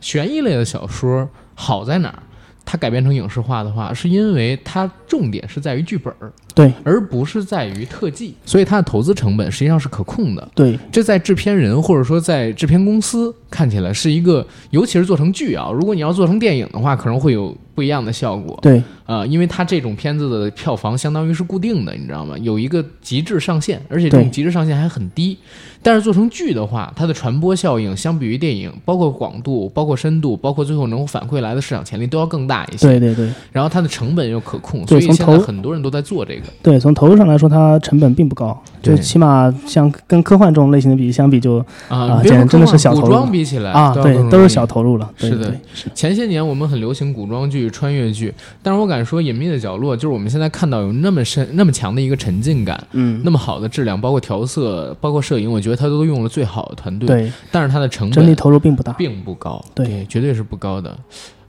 [0.00, 2.18] 悬疑类的小说好在哪儿？
[2.64, 10.78] 它改编成影视化的话，是因为它重点是在于剧本儿，对，而不是在于特技，所以它的投资成本实际上是可控的，对。
[10.92, 18.82] 这在制片人或者说在制片公司看起来是一个，尤其是做成剧啊，如果你要做成电影的话，可能会有不一样的效果，对。
[19.04, 22.38] 啊，因为它这种片子的票房相当于是固定的，你知道吗？
[22.38, 25.36] 有一个极致上限，而且这种极致上限还很低。
[25.82, 32.86] 但是做成剧的话，它的传播效应相比于电影，包括广度、包括深度、包括最后能反馈来的市场潜力都要更大一些。
[32.88, 33.30] 对对对。
[33.52, 36.43] 然后它的成本又可控，所以现在很多人都在做这个。
[36.44, 36.52] 的。
[36.62, 43.06] 对，从投入上来说，它成本并不高，就起码像跟科幻这种类型的比相比，就啊，简直真的是小投入。
[43.06, 45.10] 古装比起来啊，对，都是小投入了。
[45.16, 45.52] 是的，
[45.94, 48.32] 前些年我们很流行古装剧、穿越剧，
[48.62, 57.06] 但是我敢说，《隐秘的角落》就是我们现在看到有那么深、那么强的一个沉浸感，嗯，那么好的质量，包括调色、包括摄影，我觉得它都用了最好的团队。
[57.06, 59.64] 对，但是它的成本整体投入并不大，并不高。
[59.74, 60.96] 对，绝对是不高的。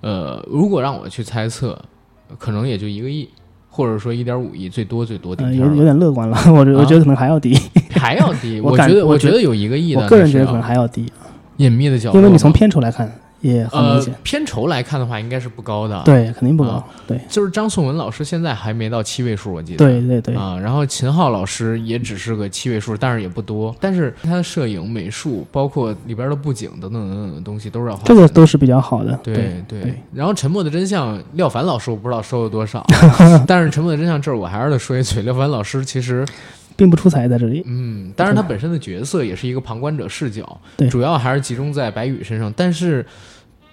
[0.02, 1.78] 呃，如果让我去猜测，
[2.38, 3.28] 可能也就一个亿。
[3.76, 6.38] 或者说一点五亿，最多最多，有有点乐观了。
[6.47, 7.53] 我我觉得可能还要低，
[7.91, 8.59] 还要低。
[8.63, 10.01] 我觉得，我觉得有一个亿的。
[10.01, 11.05] 我个人觉得可能还要低。
[11.57, 13.11] 隐秘的角度，因为你从片酬来看。
[13.46, 16.02] 也很明显，片酬来看的话，应该是不高的。
[16.04, 16.84] 对，肯定不高。
[17.08, 19.78] 对，就是张颂文老师现在还没到七位数，我记得。
[19.78, 20.36] 对对对。
[20.36, 23.76] 啊，然后秦昊老师也只是个七位数，但是也不多。
[23.80, 28.04] 但是他的摄影、美术，包括里边的布景等等等等的东西，都是要花。
[28.06, 29.18] 这个都是比较好的。
[29.22, 29.93] 对对。
[30.12, 32.86] 然后《沉默的真相》，廖凡老师我不知道收了多少，
[33.46, 36.26] 但是《沉默的真相》这儿我还是得说一嘴，廖凡老师其实。
[36.78, 43.06] 并不出彩在这里，嗯，当然他本身的角色也是一个旁观者视角，对，主要还是集中在白宇身上，但是。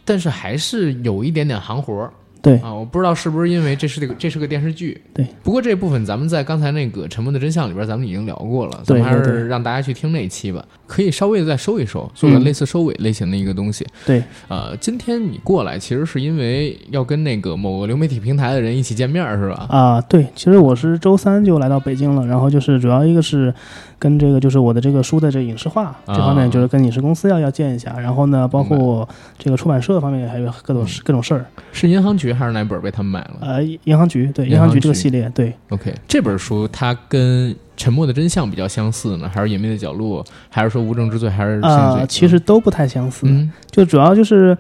[0.05, 2.13] 但是还是有一点点行活儿。
[2.41, 5.01] 对啊，我不知道是不是因为这是这个这是个电视剧。
[5.15, 10.65] 对，不过这部分咱们在刚才那个《沉默的真相》里边，咱们已经聊过了，咱们还是让大家去听那一期吧。
[10.89, 13.87] 可以稍微的再收一收，做个类似收尾类型的一个东西。
[14.05, 19.67] 对，呃，今天你过来其实是因为要跟那个某个流媒体平台的人一起见面，是吧？
[19.69, 23.55] 啊，对，其实我是周三就来到北京了，然后就是主要一个是
[24.03, 31.47] 跟这个就是我的这个书的这影视化这方面，就是跟影视公司要要见一下，然后呢，包括这个出版社方面还有各种各种事儿。
[31.71, 33.37] 是银行局还是哪本被他们买了？
[33.41, 35.55] 呃，银行局，对，银行局这个系列，对。
[35.69, 37.55] OK，这本书它跟。
[37.75, 42.05] 沉默的真相比较相似呢，还是隐秘的角落，还是说无证之罪，还是啊？
[42.07, 43.27] 其实都不太相似，
[43.71, 44.57] 就主要就是，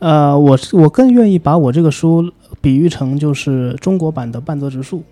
[0.00, 2.28] 呃，我我更愿意把我这个书
[2.60, 5.04] 比喻成就是中国版的半泽直树，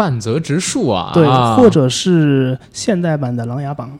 [0.00, 3.90] 半泽直树啊，对，或者是现代版的琅琊榜。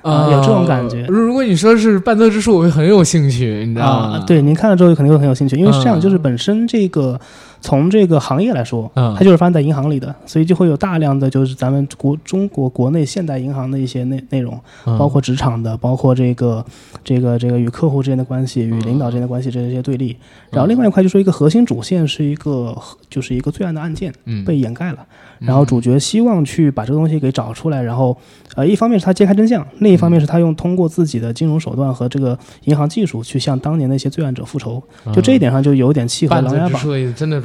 [0.00, 1.04] 啊，有这种感觉。
[1.08, 4.24] 如果你说是半泽直树，我会很有兴趣，你知道吗？
[4.26, 7.20] 对，您看了之后肯定会很有兴趣，因为是这样，就是本身这个
[7.66, 16.64] 从这个行业来说，它就是发生在银行里的，所以就会有大量的就是咱们国中国国内现代银行的一些内内容，包括职场的，包括这个
[17.02, 20.16] 这个这个与客户之间的关系，与领导之间的关系这些对立。
[20.52, 22.76] 然后另外一块就说一个核心主线是一个
[23.10, 24.12] 就是一个罪案的案件
[24.46, 24.98] 被掩盖了。
[25.38, 28.16] 然后主角希望去把这个东西给找出来，然后，
[28.54, 34.82] 呃，一方面是他揭开真相，另一方面是他用通过自己的金融手段和这个银行技术去向当年那些罪案者复仇。
[35.12, 36.80] 就这一点上就有点契合《琅琊榜》。
[37.14, 37.38] 真的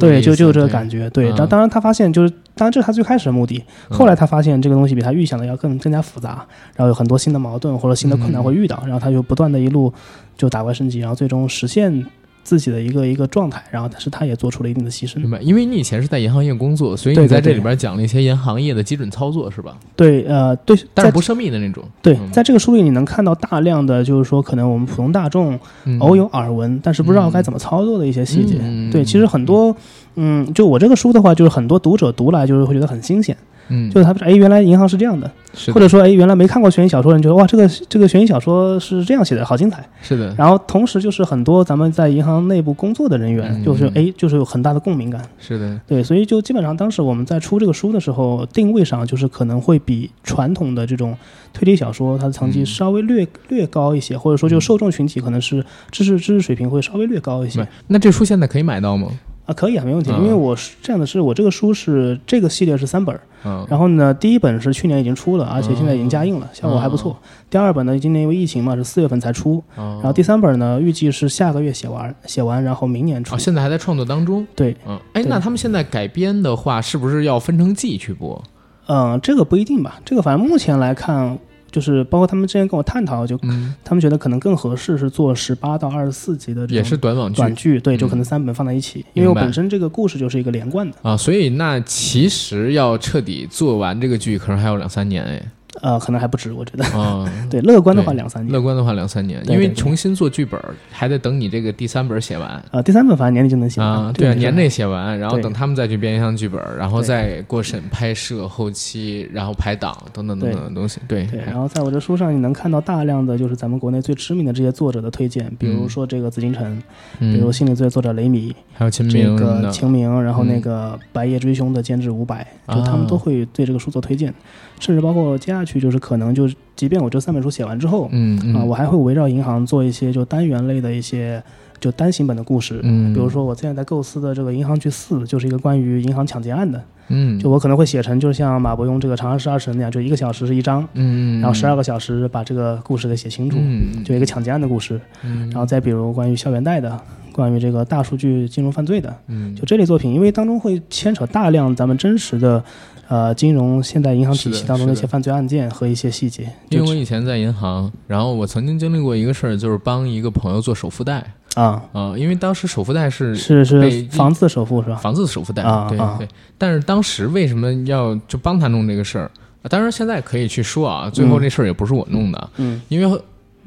[0.00, 1.08] 对，就就这个感觉。
[1.10, 3.62] 对，当当然他发现就是，当然这是他最开始的目的。
[3.88, 6.46] 后来他发现这个东西比他预想的要更更加复杂，
[6.76, 9.92] 然后有很多新的矛盾或者新的困难会遇到，然后他就不断的一路
[10.36, 12.04] 就打怪升级，然后最终实现。
[12.44, 15.18] 自己的一个一个状态，然后但是他也做出了一定的牺牲。
[15.18, 19.76] 明白，因为你以前是在银行业工作，所以你在这里边讲了一些银行业的基准操作，是吧？
[19.96, 21.84] 对，呃，对，但是不涉密的那种。
[22.02, 25.58] 对，在这个书里你能看到大量的就是说，可能我们普通大众
[26.00, 28.58] 偶有耳闻，但是不知道该怎么操作的一些细节。
[28.90, 29.74] 对，其实很多，
[30.16, 33.36] 嗯，就我这个书的话，就是很多读者读来就是会觉得很新鲜。
[33.68, 35.30] 嗯，就是他不是哎，原来银行是这样的，
[35.72, 39.88] 或者说哎，原来没看过悬疑小说的，人觉得哇，这个这个悬疑小说是这样写的，好精彩。
[40.02, 40.34] 是的。
[40.36, 45.22] 然后同时就是很多咱们在银行内部工作的人员，就是哎，就是有很大的共鸣感。
[45.38, 45.80] 是的。
[45.86, 51.16] 对，所以就基本上当时我们在出这个书的时候，定位上就是可能会比传统的这种
[51.52, 57.66] 推理小说它的层级稍微略略高一些，或者说就受众群体可能是知识知识水平会稍微略高一些。
[57.86, 59.08] 那这书现在可以买到吗？
[59.44, 60.10] 啊，可以啊，没问题。
[60.12, 67.16] 因为我是这样的，是我这个书是这个系列是三本，嗯，然后呢，第一本是去年已经出了，而且现在已经加印了，效果还不错。
[67.50, 73.36] 第二本呢，今年因为疫情嘛，是四月份才出，然后第三本呢，预计是下个月写完，写完然后明年出。
[73.36, 74.46] 现在还在创作当中。
[74.54, 78.40] 对，嗯，哎，那他们现在改编的话，是不是要分成季去播？
[78.86, 81.38] 嗯，这个不一定吧，这个反正目前来看。
[81.72, 83.36] 就是包括他们之前跟我探讨，就
[83.82, 90.96] 他们觉得可能更合适是做十八到二十四集的，也是短网剧，短剧对，就可能三本放在一起，因为我本身这个故事就是一个连贯的。
[91.02, 95.42] 啊，所以那其实要彻底做完这个剧，可能还有两三年哎。
[95.80, 96.84] 呃，可能还不止，我觉得。
[96.94, 98.52] 嗯， 对，乐观的话两三年。
[98.52, 100.60] 乐观的话两三年，因为重新做剧本
[100.90, 102.62] 还得等你这个第三本写完。
[102.70, 103.88] 呃，第三本反正年底就能写完。
[103.88, 111.00] 啊，对啊，年内写完，然后等他们再去编一项剧本，然后再过审、拍摄、后期，然后排档等等等等的东西。
[111.08, 111.26] 对。
[111.28, 111.40] 对。
[111.40, 116.82] 然后在我这书上，你能看到大量的就是咱们国内最知名的这些作者的推荐，比如说这个紫禁城，
[117.18, 124.34] 比如心理罪作者雷米，还有秦明，这个秦明，然后那个白夜追凶的监制伍佰，就他们都会对这个书做推荐。
[124.82, 131.40] 甚至包括接下去，就是可能就是，即便我这三本书写完之后，嗯啊，我还会围绕银行做一些就单元类的一些
[131.78, 152.64] 就单行本的故事，嗯，比如说我现在在构思的这个《银行剧四》，就是一个关于银行抢劫案的，嗯，就我可能会写成，就像马伯庸这个《长安十二时辰》那样，就一个小时是一章，嗯，然后十二个小时把这个故事给写清楚，嗯，就一个抢劫案的故事，嗯，然后再比如关于校园贷的，关于这个大数据金融犯罪的，嗯，就这类作品，因为当中会牵扯大量咱们真实的。
[153.12, 156.48] 呃，金融现代银行体系当中的一些犯罪案件和一些细节。
[156.70, 164.96] 因为我以前在银行，然后我曾经经历过一个事儿，就是帮一个朋友做首付贷啊啊，因为当时首付贷是是是房子首付是吧？
[164.96, 166.26] 房子首付贷啊，对对。
[166.56, 169.30] 但是当时为什么要就帮他弄这个事儿？
[169.68, 173.22] 当然现在可以去说啊，最后这事儿也不是我弄的，嗯，因为。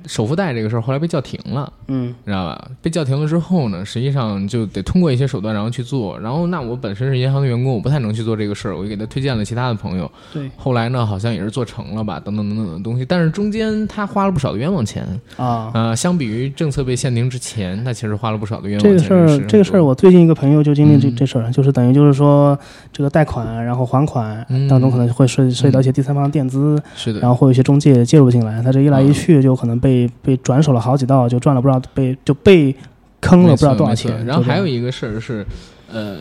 [0.07, 2.69] 首付贷这个事儿后来被叫停了，嗯，知道吧？
[2.81, 6.19] 被叫停了之后呢，实际上就得通过一些手段然后去做。
[6.19, 10.09] 然后那我本身是银行的员工，我不太能去做这个事儿，我就给他推荐了其他的朋友。
[10.33, 13.05] 对，后来呢，好像也是做成了吧，等等等等的东西。
[13.05, 15.95] 但是中间他花了不少的冤枉钱啊呃！
[15.95, 19.07] 相比于政策被限定之前，他其实花了不少的冤枉钱。
[19.07, 22.57] 这个事儿，这个事儿，我最近一个朋友就经历这这事儿，就是等于就是说
[22.91, 30.75] 这个贷款然后还款当中可能会涉涉及到一些第三方垫资，是的，然后会有一些中介介入进来，他这一来一去就可能被被被转手。
[30.75, 32.75] 了好几道就赚了不知道被就被
[33.21, 35.45] 坑了不知道多少钱，然后还有一个事儿是，
[35.89, 36.17] 呃，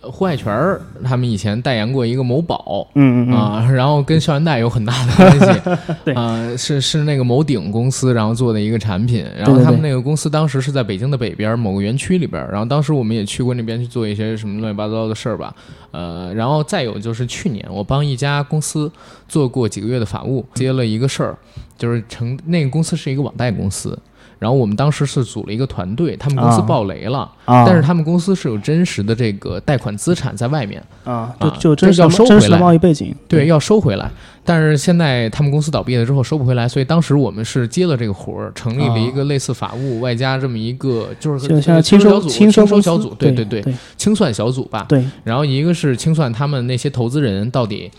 [0.00, 5.60] 胡海泉儿他们以前代言过一个某宝，嗯嗯啊，然后跟校园贷有很大的关系，
[6.04, 6.14] 对。
[6.14, 15.54] 啊，是是那个某鼎公司然后做的一个产品，然后他们那个公司当时是在北京的北边某个园区里边，然后当时我们也去过那边去做一些什么乱七八糟的事儿吧，
[15.92, 18.90] 呃，然后再有就是去年我帮一家公司
[19.28, 21.38] 做过几个月的法务，接了一个事儿。
[21.82, 23.98] 就是成那个公司是一个网贷公司，
[24.38, 34.08] 然后我们当时是组了一个团队，他们公司爆雷了，但是他们公司是有真实的这个贷款资产在外面啊，就就真要收回来贸易背景，对，要收回来。
[34.44, 43.64] 但是现在他们公司倒闭了之后收不回来，所以当时我们是接了这个活儿，成立了一个类似法务外加这么一个就是就像清收清收小组，对对对，
[43.96, 44.86] 清算小组吧。
[44.88, 47.90] 对，然后一个是清算他们那些投资人到底。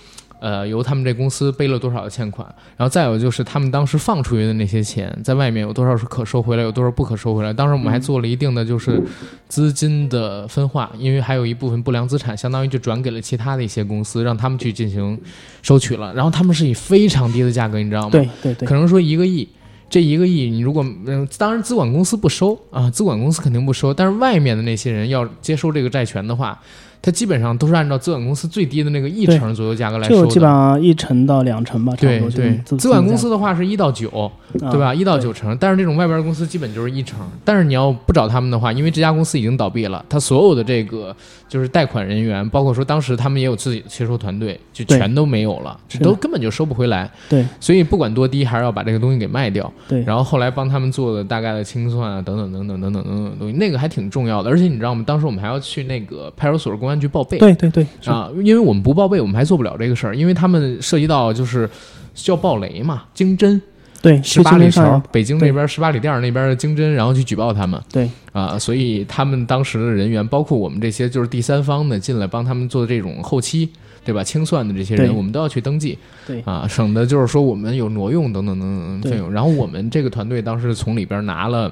[0.43, 7.53] 呃，由他们这公司背了多少的欠款，然后再有就是他们当时放出去的那些钱，在外面有多少是可收回来，有多少不可收回来。
[7.53, 9.01] 当时我们还做了一定的就是
[9.47, 15.17] 资金的分化，因为还有一部分不良资产，相当于就转给了其他的一些公司，让他们去进行
[15.61, 16.13] 收取了。
[16.13, 18.09] 然后他们是以非常低的价格，你知道吗？
[18.11, 19.47] 对对对，可能说一个亿，
[19.89, 26.59] 这一个亿你如果嗯，当然资管公司不收啊，资管公司肯定不收，但是外面的那些人要接收这个债权的话。
[27.05, 32.57] 它基本上都是按照资管公司最低的那个一成左右价格来收的，就基本上一成到两成吧，对对。
[32.77, 34.95] 资管公司的话是一到九，对吧？
[34.95, 35.55] 一到九成。
[35.59, 37.19] 但是这种外边公司基本就是一成。
[37.43, 41.13] 但是你要不找他们的话，因为这家公司已经倒闭了，他所有的这个
[41.49, 47.11] 就是贷款人员，包括说当时他们也有自己的催收团队，就全都没有了，都根本就收不回来。
[47.27, 47.45] 对。
[47.59, 49.69] 所以不管多低，还是要把这个东西给卖掉。
[49.89, 50.01] 对。
[50.03, 54.49] 然后后来帮他们做的大概的清算啊，等等等等等等等等东西，那个还挺重要的。
[54.49, 55.03] 而且你知道吗？
[55.05, 57.37] 当时我们还要去那个派出所、公安局报备。
[57.37, 57.69] 对对。
[57.69, 61.69] 对啊，因为我们不报备，我们还做不了这个事儿，因为他们涉及到就是
[62.13, 63.59] 叫暴雷嘛，经侦。
[64.01, 67.81] 对，十八里桥，北京那边十八里店那边的经侦，然后去举报他们。
[67.89, 73.69] 对啊，所以他们当时的人员，包括我们这些就是第三方的进来帮他们做这种后期，
[74.03, 74.21] 对吧？
[74.21, 75.97] 清算的这些人，我们都要去登记。
[76.27, 79.31] 对啊，省得就是说我们有挪用等等等等费用。
[79.31, 81.71] 然后我们这个团队当时从里边拿了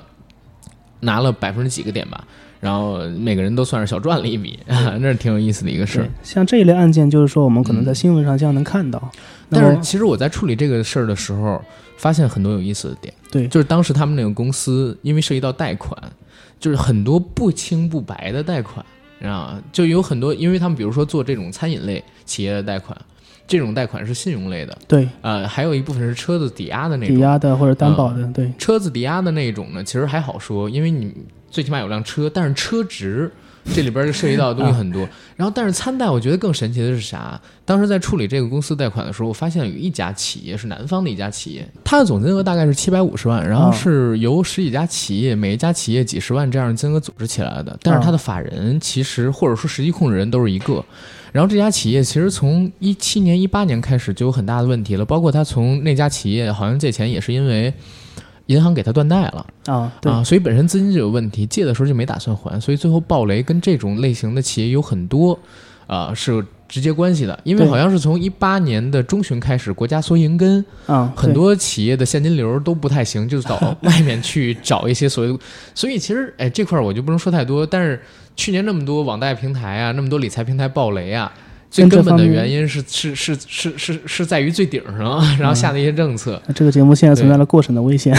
[1.02, 2.26] 拿了百分之几个点吧。
[2.62, 6.08] 然后每个人都算是小赚了一笔， 那是挺有意思的一个事儿。
[6.24, 9.12] 像这一类案件，就是说我们可能在新闻上经常能看到。
[9.50, 11.62] 但是其实我在处理这个事儿的时候，
[11.98, 13.14] 发现很多有意思的点。
[13.30, 15.98] 对，就是当时他们那个公司，因为涉及到贷款，
[16.60, 18.86] 就是很多不清不白的贷款，
[19.24, 22.98] 啊，就有很多，因为他们比如说做这种餐饮类企业的贷款，
[23.52, 24.78] 这种贷款是信用类的。
[24.88, 28.26] 对，呃，还有一部分是车子抵押的那种，抵押的或者担保的。
[28.34, 31.14] 对，车子抵押的那种呢，其实还好说，因为你。
[31.52, 33.30] 最起码有辆车，但是车值
[33.76, 35.02] 这里边就涉及到的东西很多。
[35.36, 37.38] 然后，但是参贷我觉得更神奇的是啥？
[37.66, 47.78] 当时在处理这个公司贷款的时候，我发现有一家企业是南方的一家企业，它的总金额大概是七百五十万，然后是由十几家企业，每一家企业几十万这样的金额组织起来的。
[47.84, 50.82] 但是它的法人其实或者说实际控制人都是一个。
[51.32, 57.74] 然后这家企业其实从一七年、一八年开始就有很大的问题了，包括他从那家企业好像借钱也是因为。
[58.48, 59.46] 银行给他断贷了。
[59.68, 65.40] 啊啊，所以本身资金就有问题，借的时候就没打算还，所以最后暴雷跟这种类型的企业有很多
[65.88, 75.40] 啊是有直接关系的，因为好像是从一八年的中旬开始，国家缩银根啊，很多企业的现金流都不太行，就到外面去找一些所谓，
[75.74, 78.02] 所以其实哎这块我就不能说太多，但是
[78.36, 81.32] 去年那么多网贷平台啊，那么多理财平台暴雷啊。
[81.72, 86.40] 最根本的原因是是是是是是在于最顶上，然后下的一些政策。
[86.54, 88.14] 这个节目现在存在了过审的危险，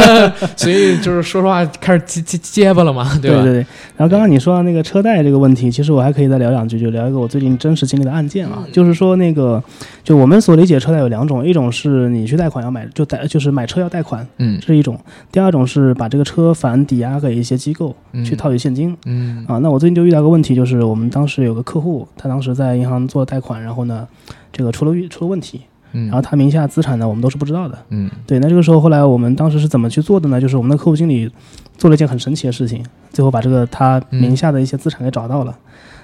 [0.54, 3.42] 所以就是说实话，开始结结结巴了嘛，对吧？
[3.42, 3.66] 对对。
[3.96, 9.62] 然后刚刚你说到那个车贷这个问题，其实我还可以再聊两句，就聊一个我最近真实经历的案件啊，就是说那个，
[10.04, 14.94] 就我们所理解车贷有两种，一种是你去贷款要买，就贷就是买车要贷款，嗯，这是一种；
[15.32, 19.56] 第二种是把这个车反抵押给一些机构去套取现金，嗯啊。
[19.58, 24.06] 那我最近就遇到个问题，就是我们当时有个客户，他当时在银行做贷款，然后呢，
[24.52, 25.62] 这个出了出了问题，
[25.92, 28.38] 然后他名下资产呢，我们都是不知道的，嗯，对。
[28.38, 30.40] 那这个时候，后来我们当时是怎么去做的呢？
[30.40, 31.30] 就是我们的客户经理
[31.76, 35.56] 做了一件很神奇的事情，最后把这个他名下的一些资产给找到了，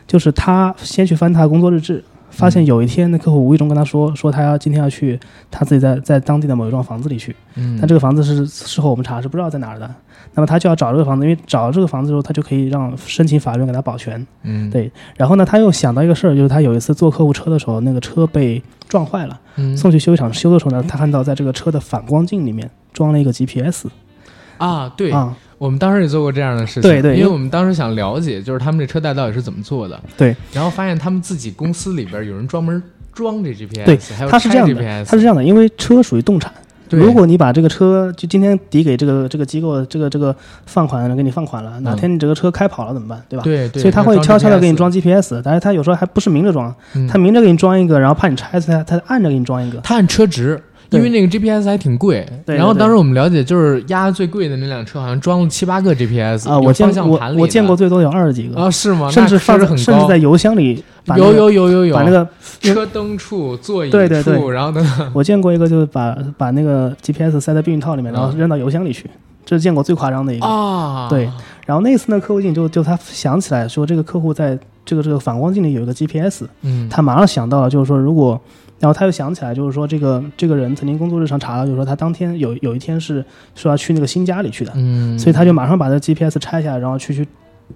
[0.06, 5.18] 就是他先去翻他的工作日志，发现有一天那客户无意中跟他说，说他要今天要去
[5.50, 9.88] 他自己在在当地的某一幢房子里去，嗯，但这个房子是事后我们查是不知道在哪儿的。
[10.34, 14.26] 那么他就要找这个房子，因为找这个房子之后，他就可以让申请法院给他保全。
[14.42, 14.90] 嗯，对。
[15.16, 19.40] 然后呢，他又想到一个事儿，就是他有一次坐客户车的时候，那个车被撞坏了，
[19.76, 23.86] 送去修理厂修的时候呢，他看到在这个车的反光镜里面装了一个 GPS。
[24.58, 26.82] 啊，对啊，我们当时也做过这样的事情。
[26.82, 29.98] 对对，因为我们当时想了解，就是他们这车贷到底是怎么做的。
[30.16, 30.34] 对。
[30.52, 32.82] 然后发现他们自己公司里边有人专门
[33.12, 33.84] 装这 GPS。
[33.84, 33.98] 对，
[34.28, 36.52] 他是这样的，他是这样的，因为车属于动产。
[36.90, 40.32] 如果你把这个车就今天抵给这个这个机构，这个这个
[40.66, 43.20] 放款人给你放款了，哪天你这个车开跑了怎么办？
[43.28, 43.42] 对吧？
[43.42, 46.72] 对，所以他会悄悄的给你装 GPS，但是他有时候还不是明着装，
[47.08, 49.80] 他明着给你装一个，然后怕你拆他，他暗着给你装一个。
[49.80, 52.26] 他按车值，因为那个 GPS 还挺贵。
[52.46, 59.10] 然后当时我们了解，就是压最贵的那辆车，好像装了七八个 GPS 啊，我见过我见过最多有二十几个啊，是吗？
[59.10, 60.82] 甚至放很甚至在油箱里。
[61.16, 62.28] 有有有有有，把那个
[62.60, 63.90] 车灯处、座椅
[64.24, 65.08] 处，然后等等。
[65.14, 69.08] 我见过一个，就是把把那个 GPS 塞在避孕套里面，然后扔到油箱里去，
[69.44, 71.08] 这是见过最夸张的一个啊。
[71.08, 71.30] 对，
[71.64, 78.40] 然后那次呢，客户经理就就他想起来说，这个客户在这个这个反光镜里有一个 GPS，嗯，他马上想到了，就是说如果，
[78.78, 83.24] 然后他又想起来，就是说这个这个人曾经工作日常查到，就是说他当天有有一天是
[83.54, 87.26] 说要去那个新家里去的，嗯，所以他就马上把这 GPS 拆下来，然后去去。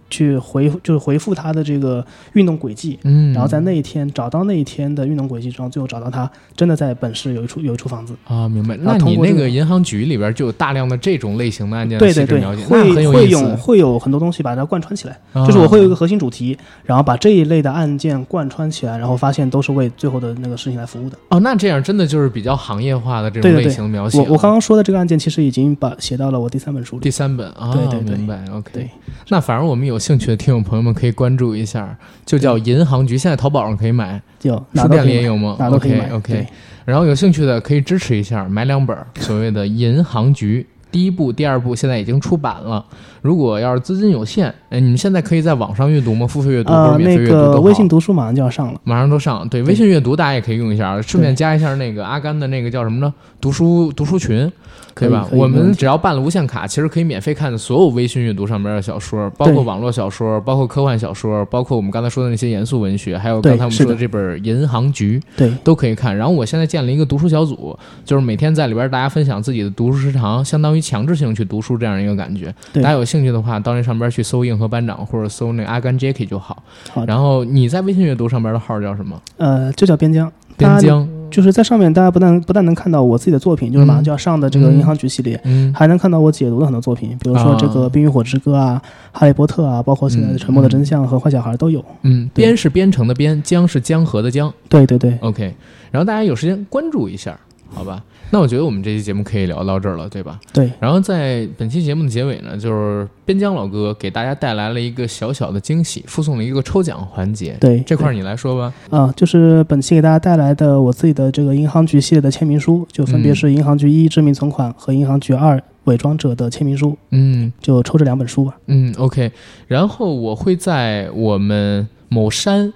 [0.08, 8.76] 去回就是回复他的这个运动轨迹，嗯，然后在那一天找到那一天的运动轨迹，然后最后找到他真的在本市有一处有一处房子啊，明白？
[8.80, 21.16] 那你那个银行局里边就有大量的这种类型的案件对对对，会会有会有很多东西把它贯穿起来，就是我会有一个核心主题，然后把这一类的案件贯穿起来，然后发现都是为最后的那个事情来服务的。
[21.28, 24.18] 哦，那这样真的就是比较行业化的这种类型描写。
[24.18, 27.02] 我我刚刚说的这个案件其实已经把写到了我第三本书里。
[27.02, 28.44] 第三本啊，对对对，明白。
[28.52, 28.88] OK，
[29.28, 30.62] 那反正我们有兴趣的听众。
[30.62, 36.46] 朋友们可以关注一下，就叫银行局，现在淘宝上可以买，书店里也有吗？OK OK，
[36.84, 40.66] 然后有兴趣的可以支持一下，买两本 所谓的银行局。
[40.90, 42.84] 第一部、第二部现在已经出版了。
[43.22, 46.26] 如果要是资金有限，哎，你们现在可以在网上阅读吗？
[46.26, 49.46] 付费阅读或者免费阅读那个微信读书马上就要上了，马上都上。
[49.48, 53.12] 对，微信阅读大家也可以用一下，顺便加一下那个阿甘的那个叫什么呢？
[53.40, 54.50] 读书读书群，
[54.94, 55.26] 对吧？
[55.32, 66.16] 我们只要办了无限卡，其实可以免费看所有微信阅读上边的小说，包括网络小说，包括科幻小说，包括我们刚才说的那些严肃文学，还有刚才我们说的这本《银行局》，对，都可以看。
[66.16, 72.54] 然后我现在建了一个读书小组，就是每天在里边大家分享自己的读书时长，相当于强制性去读书这样一个感觉。
[72.74, 76.62] 大家有兴趣的话，到那上边去搜“硬核班长”或者搜那个“阿甘 Jacky” 就好。
[76.92, 79.20] 好，然后你在微信阅读上边的号叫什么？
[79.38, 80.30] 呃，就叫边疆。
[80.56, 88.82] 边疆就是在上面，大家不但不但能看到我自己的作品，就是马上就要上的这个银行局系列，嗯，还能看到我解读的很多作品，比如说这个《冰与火之歌》啊，
[89.18, 91.82] 《哈利波特》啊，包括现在的《沉默的真相》和《坏小孩》都有。
[92.02, 94.52] 嗯，边是边城的边，江是江河的江。
[94.68, 95.16] 对对对。
[95.22, 95.54] OK，
[95.90, 97.38] 然后大家有时间关注一下，
[97.72, 98.02] 好吧？
[98.30, 100.38] 那我觉得我们这期节目可以聊到这儿了，对吧？
[100.52, 100.70] 对。
[100.78, 107.56] 然后在本期节目的结尾呢，就是边疆老哥给大家带来了一个小小的惊喜，附送了一个抽奖环节。
[107.60, 108.72] 对，这块你来说吧。
[108.90, 116.96] 啊，就是本期给大家带来的我自己的这个银行局系列的签名书，就分别是银行局一致命存款和银行局二伪装者的签名书。
[117.10, 118.56] 嗯，就抽这两本书吧。
[118.66, 119.32] 嗯，OK。
[119.66, 122.72] 然后我会在我们某山。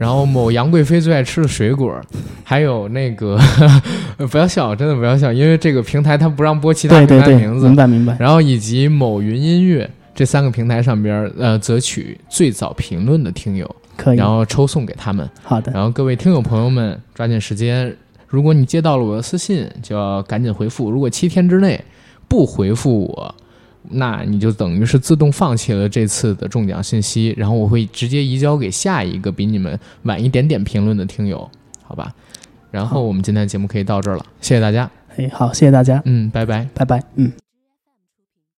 [0.00, 1.94] 然后某杨贵妃最爱吃的水果，
[2.42, 3.38] 还有那个
[4.30, 8.16] 不要笑，真的不要笑，因为这个平台它不让播其他平台名字，明白明白。
[8.18, 15.28] 然后以及某云音乐这三个平台上边，呃，择取最早评论的听友，可以，然后抽送给他们。
[15.42, 15.70] 好的。
[15.70, 17.94] 然后各位听友朋友们，抓紧时间，
[18.26, 20.90] 如果你接到了我的私信，就要赶紧回复。
[20.90, 21.78] 如果七天之内
[22.26, 23.34] 不回复我。
[23.88, 31.48] 那你就等于是自动放弃了这次的中奖信息，然后我会直接移交给下一个比你们晚一点点评论的听友，
[31.82, 32.12] 好吧？
[32.70, 34.88] 然后我们今天的节目可以到这儿了，谢谢大家。
[35.16, 36.00] 哎，好，谢谢大家。
[36.04, 37.32] 嗯，拜拜，拜拜，嗯。